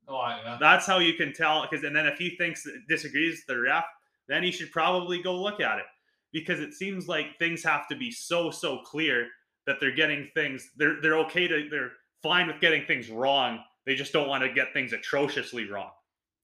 Oh, 0.07 0.21
yeah. 0.45 0.57
that's 0.61 0.87
how 0.87 0.99
you 0.99 1.15
can 1.15 1.33
tell. 1.33 1.63
Because 1.63 1.83
and 1.83 1.97
then 1.97 2.05
if 2.07 2.19
he 2.19 2.37
thinks 2.37 2.67
disagrees 2.91 3.37
with 3.39 3.47
the 3.57 3.59
ref, 3.63 3.85
then 4.29 4.43
he 4.43 4.51
should 4.51 4.71
probably 4.71 5.23
go 5.23 5.35
look 5.35 5.61
at 5.61 5.79
it. 5.79 5.87
Because 6.31 6.61
it 6.61 6.75
seems 6.75 7.09
like 7.09 7.39
things 7.39 7.63
have 7.65 7.89
to 7.89 7.97
be 7.97 8.11
so 8.11 8.51
so 8.51 8.81
clear 8.83 9.29
that 9.67 9.77
they're 9.81 9.95
getting 9.95 10.29
things. 10.35 10.71
They're 10.77 11.01
they're 11.01 11.19
okay 11.21 11.49
to 11.49 11.69
they're 11.71 11.93
fine 12.25 12.47
with 12.49 12.61
getting 12.61 12.85
things 12.87 13.11
wrong. 13.11 13.61
They 13.87 13.95
just 13.95 14.12
don't 14.12 14.28
want 14.28 14.43
to 14.43 14.52
get 14.52 14.73
things 14.73 14.93
atrociously 14.95 15.71
wrong. 15.71 15.90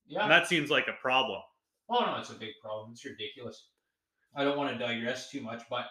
yeah. 0.06 0.22
And 0.22 0.30
that 0.30 0.46
seems 0.46 0.70
like 0.70 0.86
a 0.88 1.00
problem. 1.00 1.40
Oh 1.88 2.04
no, 2.04 2.18
it's 2.20 2.30
a 2.30 2.34
big 2.34 2.50
problem. 2.62 2.90
It's 2.92 3.04
ridiculous. 3.04 3.66
I 4.36 4.44
don't 4.44 4.58
want 4.58 4.72
to 4.72 4.78
digress 4.78 5.30
too 5.30 5.40
much, 5.40 5.62
but 5.68 5.86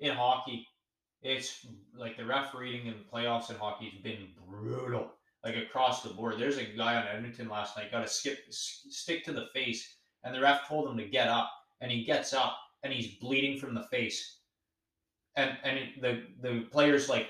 in 0.00 0.14
hockey, 0.14 0.66
it's 1.20 1.66
like 1.96 2.16
the 2.16 2.24
refereeing 2.24 2.86
in 2.86 2.94
the 2.94 3.04
playoffs 3.12 3.50
in 3.50 3.56
hockey 3.56 3.90
has 3.90 4.00
been 4.00 4.28
brutal, 4.48 5.10
like 5.44 5.56
across 5.56 6.02
the 6.02 6.10
board. 6.10 6.36
There's 6.38 6.58
a 6.58 6.64
guy 6.64 6.96
on 6.96 7.06
Edmonton 7.08 7.48
last 7.48 7.76
night 7.76 7.90
got 7.90 8.04
a 8.04 8.08
skip 8.08 8.38
stick 8.50 9.24
to 9.24 9.32
the 9.32 9.48
face, 9.52 9.96
and 10.22 10.34
the 10.34 10.40
ref 10.40 10.66
told 10.68 10.88
him 10.88 10.96
to 10.96 11.04
get 11.04 11.28
up, 11.28 11.50
and 11.80 11.90
he 11.90 12.04
gets 12.04 12.32
up, 12.32 12.56
and 12.84 12.92
he's 12.92 13.16
bleeding 13.16 13.58
from 13.58 13.74
the 13.74 13.84
face, 13.90 14.38
and 15.36 15.58
and 15.64 15.78
the 16.00 16.22
the 16.40 16.60
players 16.70 17.08
like 17.08 17.28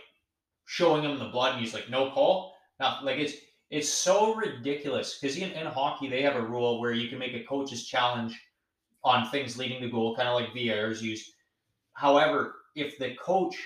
showing 0.66 1.04
him 1.04 1.18
the 1.18 1.26
blood, 1.26 1.52
and 1.52 1.60
he's 1.60 1.74
like, 1.74 1.90
no 1.90 2.10
call. 2.10 2.54
Now, 2.80 2.98
like 3.02 3.18
it's 3.18 3.34
it's 3.70 3.88
so 3.88 4.34
ridiculous 4.34 5.18
because 5.18 5.36
in, 5.36 5.50
in 5.52 5.66
hockey 5.66 6.08
they 6.08 6.22
have 6.22 6.36
a 6.36 6.42
rule 6.42 6.80
where 6.80 6.92
you 6.92 7.08
can 7.08 7.18
make 7.18 7.34
a 7.34 7.44
coach's 7.44 7.86
challenge 7.86 8.40
on 9.02 9.28
things 9.28 9.56
leading 9.58 9.80
to 9.82 9.88
goal, 9.88 10.16
kind 10.16 10.28
of 10.28 10.34
like 10.34 10.54
VAR 10.54 10.90
is 10.90 11.02
used. 11.02 11.32
However, 11.92 12.56
if 12.74 12.98
the 12.98 13.14
coach 13.16 13.56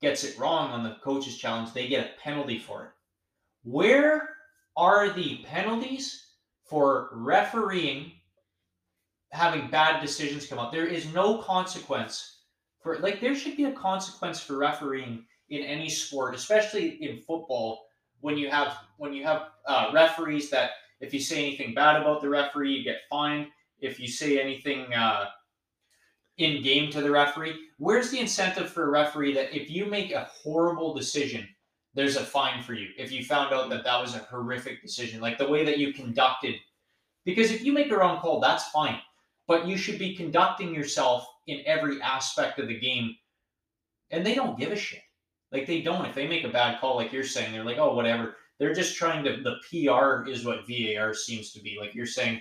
gets 0.00 0.24
it 0.24 0.38
wrong 0.38 0.70
on 0.70 0.82
the 0.82 0.96
coach's 1.02 1.36
challenge, 1.36 1.72
they 1.72 1.88
get 1.88 2.06
a 2.06 2.20
penalty 2.20 2.58
for 2.58 2.84
it. 2.84 2.90
Where 3.64 4.30
are 4.76 5.10
the 5.10 5.40
penalties 5.44 6.26
for 6.64 7.10
refereeing 7.12 8.12
having 9.30 9.70
bad 9.70 10.00
decisions 10.00 10.46
come 10.46 10.58
up? 10.58 10.72
There 10.72 10.86
is 10.86 11.12
no 11.12 11.38
consequence 11.38 12.38
for 12.82 12.98
like 12.98 13.20
there 13.20 13.36
should 13.36 13.56
be 13.56 13.64
a 13.64 13.72
consequence 13.72 14.40
for 14.40 14.56
refereeing 14.56 15.24
in 15.52 15.62
any 15.64 15.88
sport, 15.88 16.34
especially 16.34 17.02
in 17.04 17.18
football 17.18 17.84
when 18.22 18.38
you 18.38 18.48
have 18.48 18.74
when 18.96 19.12
you 19.12 19.22
have 19.22 19.50
uh, 19.66 19.90
referees 19.92 20.48
that 20.50 20.70
if 21.00 21.12
you 21.12 21.20
say 21.20 21.46
anything 21.46 21.74
bad 21.74 22.00
about 22.00 22.22
the 22.22 22.28
referee, 22.28 22.72
you 22.72 22.82
get 22.82 23.02
fined. 23.10 23.48
If 23.78 24.00
you 24.00 24.08
say 24.08 24.40
anything 24.40 24.92
uh, 24.94 25.26
in 26.38 26.62
game 26.62 26.90
to 26.92 27.02
the 27.02 27.10
referee, 27.10 27.54
where's 27.78 28.10
the 28.10 28.18
incentive 28.18 28.70
for 28.70 28.84
a 28.84 28.90
referee 28.90 29.34
that 29.34 29.54
if 29.54 29.70
you 29.70 29.84
make 29.84 30.12
a 30.12 30.30
horrible 30.42 30.94
decision, 30.94 31.46
there's 31.94 32.16
a 32.16 32.24
fine 32.24 32.62
for 32.62 32.72
you 32.72 32.88
if 32.96 33.12
you 33.12 33.22
found 33.22 33.52
out 33.52 33.68
that 33.68 33.84
that 33.84 34.00
was 34.00 34.14
a 34.14 34.20
horrific 34.20 34.80
decision, 34.80 35.20
like 35.20 35.36
the 35.36 35.48
way 35.48 35.66
that 35.66 35.78
you 35.78 35.92
conducted. 35.92 36.54
Because 37.26 37.50
if 37.50 37.62
you 37.62 37.72
make 37.72 37.90
a 37.90 37.96
wrong 37.96 38.20
call, 38.20 38.40
that's 38.40 38.70
fine, 38.70 38.98
but 39.46 39.66
you 39.66 39.76
should 39.76 39.98
be 39.98 40.16
conducting 40.16 40.74
yourself 40.74 41.26
in 41.46 41.60
every 41.66 42.00
aspect 42.00 42.58
of 42.58 42.68
the 42.68 42.80
game, 42.80 43.14
and 44.10 44.24
they 44.24 44.34
don't 44.34 44.58
give 44.58 44.72
a 44.72 44.76
shit. 44.76 45.02
Like 45.52 45.66
they 45.66 45.82
don't. 45.82 46.06
If 46.06 46.14
they 46.14 46.26
make 46.26 46.44
a 46.44 46.48
bad 46.48 46.80
call, 46.80 46.96
like 46.96 47.12
you're 47.12 47.24
saying, 47.24 47.52
they're 47.52 47.64
like, 47.64 47.78
oh, 47.78 47.94
whatever. 47.94 48.36
They're 48.58 48.74
just 48.74 48.96
trying 48.96 49.24
to. 49.24 49.42
The 49.42 49.56
PR 49.68 50.28
is 50.28 50.44
what 50.44 50.66
VAR 50.66 51.14
seems 51.14 51.52
to 51.52 51.60
be. 51.60 51.76
Like 51.78 51.94
you're 51.94 52.06
saying, 52.06 52.40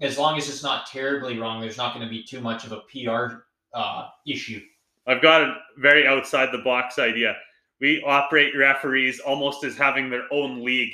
as 0.00 0.18
long 0.18 0.36
as 0.36 0.48
it's 0.48 0.62
not 0.62 0.86
terribly 0.86 1.38
wrong, 1.38 1.60
there's 1.60 1.78
not 1.78 1.94
going 1.94 2.06
to 2.06 2.10
be 2.10 2.22
too 2.22 2.40
much 2.40 2.64
of 2.64 2.72
a 2.72 2.82
PR 2.92 3.44
uh, 3.72 4.08
issue. 4.26 4.60
I've 5.06 5.22
got 5.22 5.42
a 5.42 5.56
very 5.78 6.06
outside 6.06 6.50
the 6.52 6.58
box 6.58 6.98
idea. 6.98 7.36
We 7.80 8.02
operate 8.04 8.56
referees 8.56 9.20
almost 9.20 9.64
as 9.64 9.76
having 9.76 10.10
their 10.10 10.26
own 10.32 10.64
league, 10.64 10.92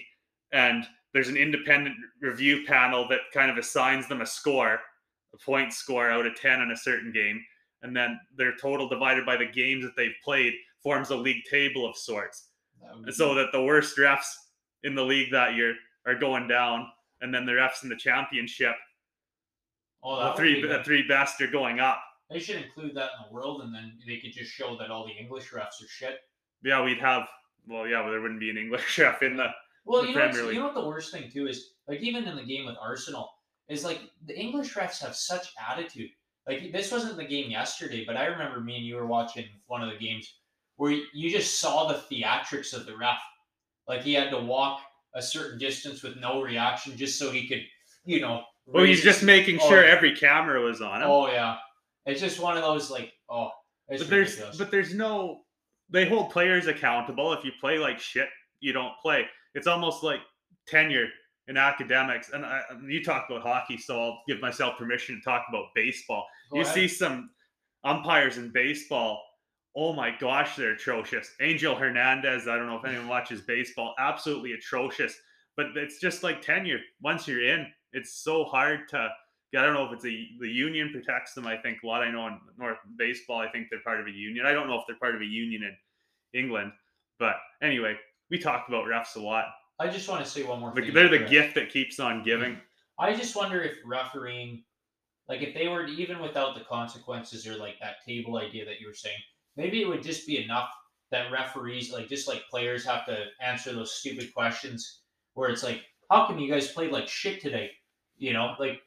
and 0.52 0.84
there's 1.12 1.28
an 1.28 1.36
independent 1.36 1.96
review 2.20 2.64
panel 2.66 3.06
that 3.08 3.20
kind 3.32 3.50
of 3.50 3.56
assigns 3.56 4.08
them 4.08 4.20
a 4.20 4.26
score, 4.26 4.80
a 5.32 5.38
point 5.44 5.72
score 5.72 6.10
out 6.10 6.26
of 6.26 6.34
10 6.36 6.60
in 6.60 6.70
a 6.70 6.76
certain 6.76 7.12
game, 7.12 7.42
and 7.82 7.96
then 7.96 8.18
their 8.36 8.54
total 8.56 8.88
divided 8.88 9.24
by 9.24 9.36
the 9.36 9.46
games 9.46 9.84
that 9.84 9.96
they've 9.96 10.14
played 10.24 10.52
forms 10.82 11.10
a 11.10 11.16
league 11.16 11.44
table 11.50 11.88
of 11.88 11.96
sorts. 11.96 12.48
And 12.90 13.14
so 13.14 13.34
that 13.34 13.52
the 13.52 13.62
worst 13.62 13.96
refs 13.96 14.26
in 14.82 14.94
the 14.94 15.04
league 15.04 15.30
that 15.30 15.54
year 15.54 15.74
are 16.06 16.14
going 16.14 16.48
down, 16.48 16.88
and 17.20 17.32
then 17.32 17.46
the 17.46 17.52
refs 17.52 17.82
in 17.82 17.88
the 17.88 17.96
championship, 17.96 18.74
oh, 20.02 20.30
the 20.30 20.32
three 20.34 20.60
be 20.60 20.68
the 20.68 20.82
three 20.82 21.06
best 21.06 21.40
are 21.40 21.46
going 21.46 21.80
up. 21.80 22.02
They 22.30 22.40
should 22.40 22.56
include 22.56 22.94
that 22.96 23.10
in 23.18 23.28
the 23.28 23.34
world, 23.34 23.62
and 23.62 23.74
then 23.74 23.98
they 24.06 24.16
could 24.16 24.32
just 24.32 24.50
show 24.50 24.76
that 24.78 24.90
all 24.90 25.06
the 25.06 25.12
English 25.12 25.50
refs 25.50 25.82
are 25.82 25.88
shit. 25.88 26.20
Yeah, 26.62 26.82
we'd 26.82 26.98
have. 26.98 27.28
Well, 27.68 27.86
yeah, 27.86 28.00
well, 28.00 28.10
there 28.10 28.20
wouldn't 28.20 28.40
be 28.40 28.50
an 28.50 28.58
English 28.58 28.98
ref 28.98 29.22
in 29.22 29.36
the 29.36 29.48
Well, 29.84 30.02
The 30.02 30.08
you 30.08 30.14
know, 30.14 30.50
you 30.50 30.58
know 30.58 30.66
what 30.66 30.74
the 30.74 30.86
worst 30.86 31.12
thing 31.12 31.30
too 31.30 31.46
is, 31.46 31.74
like 31.86 32.00
even 32.00 32.24
in 32.24 32.36
the 32.36 32.44
game 32.44 32.66
with 32.66 32.76
Arsenal, 32.80 33.30
is 33.68 33.84
like 33.84 34.00
the 34.26 34.38
English 34.38 34.74
refs 34.74 35.00
have 35.02 35.14
such 35.14 35.52
attitude. 35.70 36.10
Like 36.46 36.72
this 36.72 36.90
wasn't 36.90 37.16
the 37.16 37.24
game 37.24 37.50
yesterday, 37.50 38.04
but 38.04 38.16
I 38.16 38.24
remember 38.26 38.60
me 38.60 38.76
and 38.76 38.84
you 38.84 38.96
were 38.96 39.06
watching 39.06 39.46
one 39.66 39.82
of 39.82 39.90
the 39.90 39.98
games 40.04 40.40
where 40.82 40.98
you 41.12 41.30
just 41.30 41.60
saw 41.60 41.86
the 41.86 41.94
theatrics 41.94 42.74
of 42.74 42.86
the 42.86 42.96
ref. 42.96 43.20
Like 43.86 44.02
he 44.02 44.14
had 44.14 44.30
to 44.30 44.40
walk 44.40 44.80
a 45.14 45.22
certain 45.22 45.56
distance 45.56 46.02
with 46.02 46.16
no 46.16 46.42
reaction 46.42 46.96
just 46.96 47.20
so 47.20 47.30
he 47.30 47.46
could, 47.46 47.62
you 48.04 48.18
know. 48.18 48.42
Well, 48.66 48.82
he's 48.82 49.00
just 49.00 49.22
making 49.22 49.60
oh, 49.62 49.68
sure 49.68 49.84
every 49.84 50.16
camera 50.16 50.60
was 50.60 50.80
on 50.80 51.00
him. 51.00 51.08
Oh 51.08 51.28
yeah, 51.28 51.58
it's 52.04 52.20
just 52.20 52.40
one 52.40 52.56
of 52.56 52.64
those 52.64 52.90
like 52.90 53.12
oh, 53.30 53.50
it's 53.90 54.02
but 54.02 54.10
there's 54.10 54.58
but 54.58 54.72
there's 54.72 54.92
no 54.92 55.42
they 55.88 56.04
hold 56.04 56.32
players 56.32 56.66
accountable. 56.66 57.32
If 57.32 57.44
you 57.44 57.52
play 57.60 57.78
like 57.78 58.00
shit, 58.00 58.28
you 58.58 58.72
don't 58.72 58.94
play. 59.00 59.26
It's 59.54 59.68
almost 59.68 60.02
like 60.02 60.18
tenure 60.66 61.06
in 61.46 61.56
academics. 61.56 62.30
And 62.32 62.44
I, 62.44 62.60
you 62.88 63.04
talk 63.04 63.26
about 63.30 63.42
hockey, 63.42 63.78
so 63.78 64.02
I'll 64.02 64.22
give 64.26 64.40
myself 64.40 64.78
permission 64.78 65.14
to 65.14 65.22
talk 65.22 65.44
about 65.48 65.66
baseball. 65.76 66.26
Go 66.50 66.56
you 66.56 66.62
ahead. 66.62 66.74
see 66.74 66.88
some 66.88 67.30
umpires 67.84 68.36
in 68.36 68.50
baseball. 68.50 69.22
Oh 69.74 69.92
my 69.92 70.14
gosh, 70.18 70.56
they're 70.56 70.72
atrocious. 70.72 71.30
Angel 71.40 71.74
Hernandez, 71.74 72.46
I 72.46 72.56
don't 72.56 72.66
know 72.66 72.78
if 72.78 72.84
anyone 72.84 73.08
watches 73.16 73.40
baseball, 73.40 73.94
absolutely 73.98 74.52
atrocious. 74.52 75.14
But 75.56 75.66
it's 75.76 76.00
just 76.00 76.22
like 76.22 76.40
tenure. 76.40 76.78
Once 77.02 77.28
you're 77.28 77.44
in, 77.44 77.66
it's 77.92 78.22
so 78.22 78.44
hard 78.44 78.88
to. 78.90 79.08
I 79.54 79.60
don't 79.60 79.74
know 79.74 79.84
if 79.84 79.92
it's 79.92 80.06
a 80.06 80.28
the 80.40 80.48
union 80.48 80.90
protects 80.92 81.34
them. 81.34 81.46
I 81.46 81.58
think 81.58 81.82
a 81.82 81.86
lot. 81.86 82.02
I 82.02 82.10
know 82.10 82.26
in 82.26 82.38
North 82.56 82.78
baseball, 82.96 83.38
I 83.38 83.48
think 83.48 83.68
they're 83.70 83.82
part 83.84 84.00
of 84.00 84.06
a 84.06 84.10
union. 84.10 84.46
I 84.46 84.52
don't 84.52 84.66
know 84.66 84.78
if 84.78 84.84
they're 84.86 84.96
part 84.96 85.14
of 85.14 85.20
a 85.20 85.26
union 85.26 85.62
in 85.62 86.40
England, 86.40 86.72
but 87.18 87.34
anyway, 87.62 87.96
we 88.30 88.38
talked 88.38 88.70
about 88.70 88.86
refs 88.86 89.16
a 89.16 89.20
lot. 89.20 89.44
I 89.78 89.88
just 89.88 90.08
want 90.08 90.24
to 90.24 90.30
say 90.30 90.42
one 90.42 90.60
more 90.60 90.74
thing. 90.74 90.94
they're 90.94 91.08
the 91.08 91.18
gift 91.18 91.54
that 91.56 91.70
keeps 91.70 92.00
on 92.00 92.22
giving. 92.22 92.56
I 92.98 93.14
just 93.14 93.36
wonder 93.36 93.60
if 93.60 93.76
refereeing, 93.84 94.64
like 95.28 95.42
if 95.42 95.54
they 95.54 95.68
were 95.68 95.86
to, 95.86 95.92
even 95.92 96.18
without 96.20 96.54
the 96.54 96.62
consequences 96.62 97.46
or 97.46 97.56
like 97.56 97.74
that 97.80 97.96
table 98.06 98.38
idea 98.38 98.64
that 98.64 98.80
you 98.80 98.86
were 98.86 98.94
saying, 98.94 99.18
maybe 99.56 99.82
it 99.82 99.88
would 99.88 100.02
just 100.02 100.26
be 100.26 100.42
enough 100.42 100.70
that 101.10 101.30
referees, 101.30 101.92
like 101.92 102.08
just 102.08 102.26
like 102.26 102.42
players, 102.50 102.84
have 102.84 103.06
to 103.06 103.24
answer 103.40 103.72
those 103.72 103.94
stupid 103.94 104.32
questions 104.34 105.02
where 105.34 105.50
it's 105.50 105.62
like, 105.62 105.82
how 106.10 106.26
come 106.26 106.38
you 106.38 106.50
guys 106.50 106.72
played 106.72 106.90
like 106.90 107.08
shit 107.08 107.40
today? 107.40 107.70
You 108.16 108.32
know, 108.32 108.54
like 108.58 108.80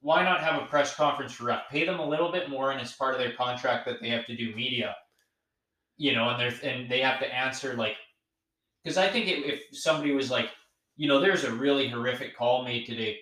why 0.00 0.24
not 0.24 0.40
have 0.40 0.60
a 0.60 0.66
press 0.66 0.94
conference 0.94 1.32
for 1.32 1.44
ref? 1.44 1.68
Pay 1.70 1.86
them 1.86 2.00
a 2.00 2.08
little 2.08 2.30
bit 2.30 2.50
more, 2.50 2.72
and 2.72 2.80
it's 2.80 2.92
part 2.92 3.14
of 3.14 3.20
their 3.20 3.34
contract 3.34 3.86
that 3.86 4.02
they 4.02 4.08
have 4.08 4.26
to 4.26 4.36
do 4.36 4.54
media. 4.54 4.96
You 5.96 6.14
know, 6.14 6.28
and 6.30 6.40
they're 6.40 6.70
and 6.70 6.90
they 6.90 7.00
have 7.00 7.20
to 7.20 7.34
answer 7.34 7.74
like, 7.74 7.96
because 8.82 8.98
I 8.98 9.08
think 9.08 9.28
it, 9.28 9.46
if 9.46 9.62
somebody 9.72 10.12
was 10.12 10.30
like, 10.30 10.48
you 10.96 11.06
know, 11.06 11.20
there's 11.20 11.44
a 11.44 11.52
really 11.52 11.88
horrific 11.88 12.36
call 12.36 12.64
made 12.64 12.84
today. 12.84 13.18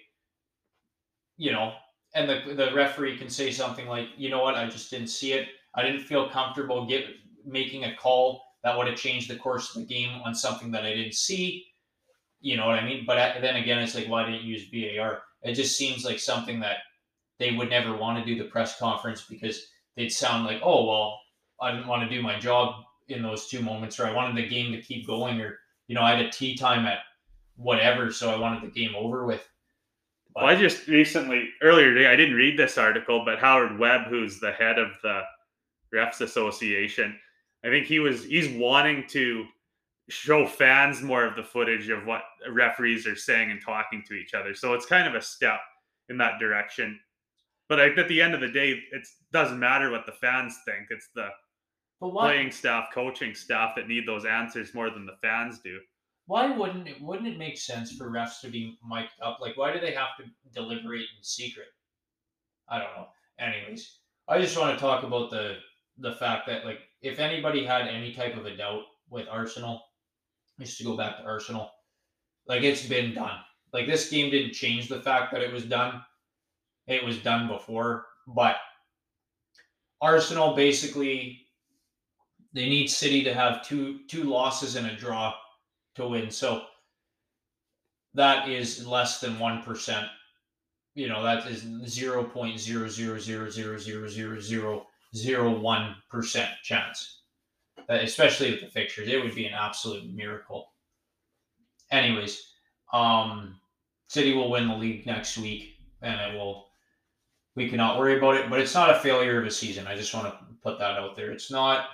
You 1.37 1.53
know, 1.53 1.75
and 2.15 2.29
the 2.29 2.55
the 2.55 2.75
referee 2.75 3.19
can 3.19 3.29
say 3.29 3.51
something 3.51 3.87
like, 3.87 4.09
you 4.17 4.31
know 4.31 4.43
what, 4.43 4.55
I 4.55 4.67
just 4.67 4.91
didn't 4.91 5.09
see 5.09 5.35
it. 5.35 5.49
I 5.75 5.83
didn't 5.83 6.01
feel 6.03 6.29
comfortable 6.29 6.87
get 6.87 7.05
making 7.45 7.85
a 7.85 7.95
call 7.97 8.43
that 8.63 8.77
would 8.77 8.87
have 8.87 8.99
changed 8.99 9.31
the 9.31 9.37
course 9.37 9.75
of 9.75 9.83
the 9.83 9.87
game 9.87 10.21
on 10.25 10.35
something 10.35 10.71
that 10.73 10.85
I 10.85 10.95
didn't 10.95 11.15
see. 11.15 11.67
You 12.41 12.57
know 12.57 12.67
what 12.67 12.79
I 12.79 12.85
mean? 12.85 13.05
But 13.07 13.41
then 13.41 13.57
again, 13.57 13.79
it's 13.79 13.95
like, 13.95 14.09
why 14.09 14.25
didn't 14.25 14.43
you 14.43 14.57
use 14.57 14.69
VAR? 14.71 15.23
It 15.43 15.55
just 15.55 15.77
seems 15.77 16.05
like 16.05 16.19
something 16.19 16.61
that 16.61 16.79
they 17.39 17.53
would 17.53 17.71
never 17.71 17.97
want 17.97 18.19
to 18.19 18.25
do 18.25 18.41
the 18.41 18.49
press 18.51 18.79
conference 18.79 19.23
because 19.29 19.67
they'd 19.97 20.11
sound 20.11 20.45
like, 20.45 20.61
oh, 20.63 20.87
well, 20.87 21.19
I 21.61 21.73
didn't 21.73 21.89
want 21.89 22.09
to 22.09 22.15
do 22.15 22.23
my 22.23 22.39
job 22.39 22.85
in 23.09 23.23
those 23.23 23.49
two 23.49 23.61
moments, 23.61 23.99
or 23.99 24.07
I 24.07 24.13
wanted 24.13 24.37
the 24.37 24.49
game 24.49 24.73
to 24.73 24.81
keep 24.81 25.07
going, 25.07 25.41
or, 25.41 25.59
you 25.89 25.95
know, 25.95 26.03
I 26.03 26.15
had 26.15 26.25
a 26.25 26.31
tea 26.31 26.55
time 26.55 26.87
at 26.87 26.99
whatever, 27.57 28.13
so 28.13 28.31
I 28.31 28.39
wanted 28.39 28.63
the 28.63 28.73
game 28.73 28.95
over 28.95 29.25
with. 29.25 29.47
But, 30.35 30.45
well, 30.45 30.53
I 30.53 30.57
just 30.57 30.87
recently, 30.87 31.49
earlier 31.61 31.93
today, 31.93 32.07
I 32.07 32.17
didn't 32.17 32.37
read 32.37 32.59
this 32.59 32.79
article, 32.79 33.25
but 33.25 33.39
Howard 33.39 33.79
Webb, 33.79 34.03
who's 34.09 34.39
the 34.39 34.53
head 34.53 34.79
of 34.79 34.91
the 35.03 35.23
Refs 35.95 36.21
Association, 36.21 37.19
I 37.65 37.69
think 37.69 37.87
he 37.87 37.99
was, 37.99 38.25
he's 38.25 38.49
wanting 38.49 39.05
to 39.09 39.45
show 40.09 40.47
fans 40.47 41.03
more 41.03 41.25
of 41.25 41.37
the 41.37 41.43
footage 41.43 41.89
of 41.89 42.05
what 42.05 42.23
referees 42.51 43.07
are 43.07 43.17
saying 43.17 43.51
and 43.51 43.61
talking 43.63 44.03
to 44.09 44.15
each 44.15 44.35
other. 44.35 44.55
So 44.55 44.75
it's 44.75 44.87
kind 44.87 45.07
of 45.07 45.15
a 45.15 45.23
step 45.23 45.61
in 46.09 46.19
that 46.19 46.39
direction. 46.41 46.99
But 47.69 47.79
at 47.79 48.09
the 48.09 48.21
end 48.21 48.35
of 48.35 48.41
the 48.41 48.49
day, 48.49 48.71
it 48.91 49.07
doesn't 49.33 49.59
matter 49.59 49.91
what 49.91 50.05
the 50.07 50.13
fans 50.13 50.59
think. 50.65 50.89
It's 50.91 51.09
the 51.15 51.29
playing 52.01 52.51
staff, 52.51 52.87
coaching 52.93 53.35
staff 53.35 53.77
that 53.77 53.87
need 53.87 54.09
those 54.09 54.25
answers 54.25 54.75
more 54.75 54.91
than 54.91 55.07
the 55.07 55.17
fans 55.23 55.61
do. 55.61 55.79
Why 56.27 56.57
wouldn't 56.57 56.89
it? 56.89 57.01
Wouldn't 57.01 57.29
it 57.29 57.39
make 57.39 57.59
sense 57.59 57.93
for 57.93 58.11
refs 58.11 58.41
to 58.41 58.49
be 58.49 58.79
mic'd 58.89 59.11
up? 59.23 59.39
Like, 59.41 59.57
why 59.57 59.73
do 59.73 59.81
they 59.81 59.93
have 59.93 60.17
to 60.19 60.25
deliberate 60.53 61.01
in 61.01 61.23
secret? 61.23 61.67
I 62.69 62.79
don't 62.79 62.97
know. 62.97 63.09
Anyways, 63.39 63.99
I 64.29 64.41
just 64.41 64.59
want 64.59 64.77
to 64.77 64.81
talk 64.81 65.05
about 65.05 65.31
the 65.31 65.57
the 65.99 66.13
fact 66.13 66.47
that 66.47 66.65
like 66.65 66.81
if 67.03 67.19
anybody 67.19 67.65
had 67.65 67.89
any 67.89 68.13
type 68.13 68.37
of 68.37 68.47
a 68.47 68.57
doubt 68.57 68.83
with 69.09 69.29
Arsenal, 69.31 69.83
just 70.61 70.79
to 70.79 70.85
go 70.85 70.97
back 70.97 71.19
to 71.19 71.25
Arsenal, 71.25 71.71
like 72.47 72.63
it's 72.63 72.87
been 72.87 73.15
done. 73.15 73.39
Like 73.73 73.87
this 73.87 74.11
game 74.11 74.31
didn't 74.31 74.53
change 74.53 74.89
the 74.89 75.01
fact 75.01 75.33
that 75.33 75.43
it 75.43 75.53
was 75.53 75.65
done. 75.65 76.03
It 76.87 77.05
was 77.05 77.19
done 77.19 77.47
before, 77.47 78.07
but 78.27 78.57
Arsenal 80.01 80.55
basically 80.55 81.47
they 82.53 82.69
need 82.69 82.89
City 82.89 83.23
to 83.25 83.35
have 83.35 83.67
two 83.67 84.01
two 84.09 84.25
losses 84.25 84.77
and 84.77 84.87
a 84.87 84.97
draw 84.97 85.35
to 85.97 86.09
win. 86.09 86.31
So 86.31 86.65
that 88.15 88.49
is 88.49 88.87
less 88.87 89.21
than 89.21 89.39
one 89.39 89.63
percent. 89.63 90.07
You 90.95 91.09
know, 91.09 91.23
that 91.23 91.47
is 91.47 91.67
zero 91.87 92.25
point 92.25 92.59
zero 92.59 92.89
zero 92.89 93.19
zero 93.19 93.49
zero 93.49 93.79
zero 93.79 94.09
zero 94.09 94.41
zero 94.41 94.87
zero 95.15 95.59
one 95.59 95.97
percent 96.11 96.51
chance 96.63 97.21
especially 97.91 98.53
with 98.53 98.61
the 98.61 98.67
fixtures. 98.67 99.09
It 99.09 99.23
would 99.23 99.35
be 99.35 99.47
an 99.47 99.55
absolute 99.55 100.13
miracle. 100.15 100.73
Anyways, 101.91 102.53
um, 102.93 103.57
City 104.09 104.33
will 104.33 104.51
win 104.51 104.69
the 104.69 104.75
league 104.75 105.07
next 105.07 105.39
week, 105.39 105.75
and 106.03 106.21
it 106.21 106.39
will. 106.39 106.67
We 107.57 107.69
cannot 107.69 107.99
worry 107.99 108.17
about 108.17 108.37
it, 108.37 108.49
but 108.49 108.61
it's 108.61 108.75
not 108.75 108.91
a 108.91 109.01
failure 109.01 109.41
of 109.41 109.47
a 109.47 109.51
season. 109.51 109.87
I 109.87 109.97
just 109.97 110.15
want 110.15 110.27
to 110.27 110.39
put 110.63 110.79
that 110.79 110.99
out 110.99 111.17
there. 111.17 111.33
It's 111.33 111.51
not. 111.51 111.89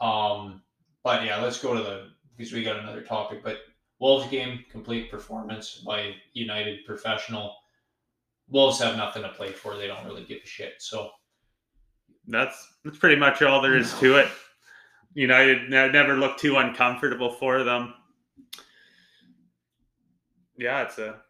Um, 0.00 0.62
but 1.02 1.24
yeah, 1.24 1.40
let's 1.40 1.60
go 1.60 1.74
to 1.74 1.82
the 1.82 2.08
because 2.36 2.52
we 2.52 2.62
got 2.62 2.78
another 2.78 3.00
topic. 3.00 3.42
But 3.42 3.60
Wolves 3.98 4.28
game, 4.28 4.62
complete 4.70 5.10
performance 5.10 5.82
by 5.86 6.14
United 6.34 6.84
professional. 6.84 7.56
Wolves 8.48 8.78
have 8.78 8.96
nothing 8.96 9.22
to 9.22 9.30
play 9.30 9.52
for. 9.52 9.74
They 9.74 9.86
don't 9.86 10.04
really 10.04 10.24
give 10.24 10.42
a 10.44 10.46
shit. 10.46 10.74
So 10.80 11.10
that's 12.28 12.74
that's 12.84 12.98
pretty 12.98 13.16
much 13.16 13.42
all 13.42 13.60
there 13.62 13.76
is 13.76 13.92
to 14.00 14.16
it. 14.16 14.28
United 15.14 15.70
never 15.70 16.14
looked 16.14 16.40
too 16.40 16.56
uncomfortable 16.56 17.32
for 17.32 17.64
them. 17.64 17.94
Yeah, 20.58 20.82
it's 20.82 20.98
a 20.98 21.20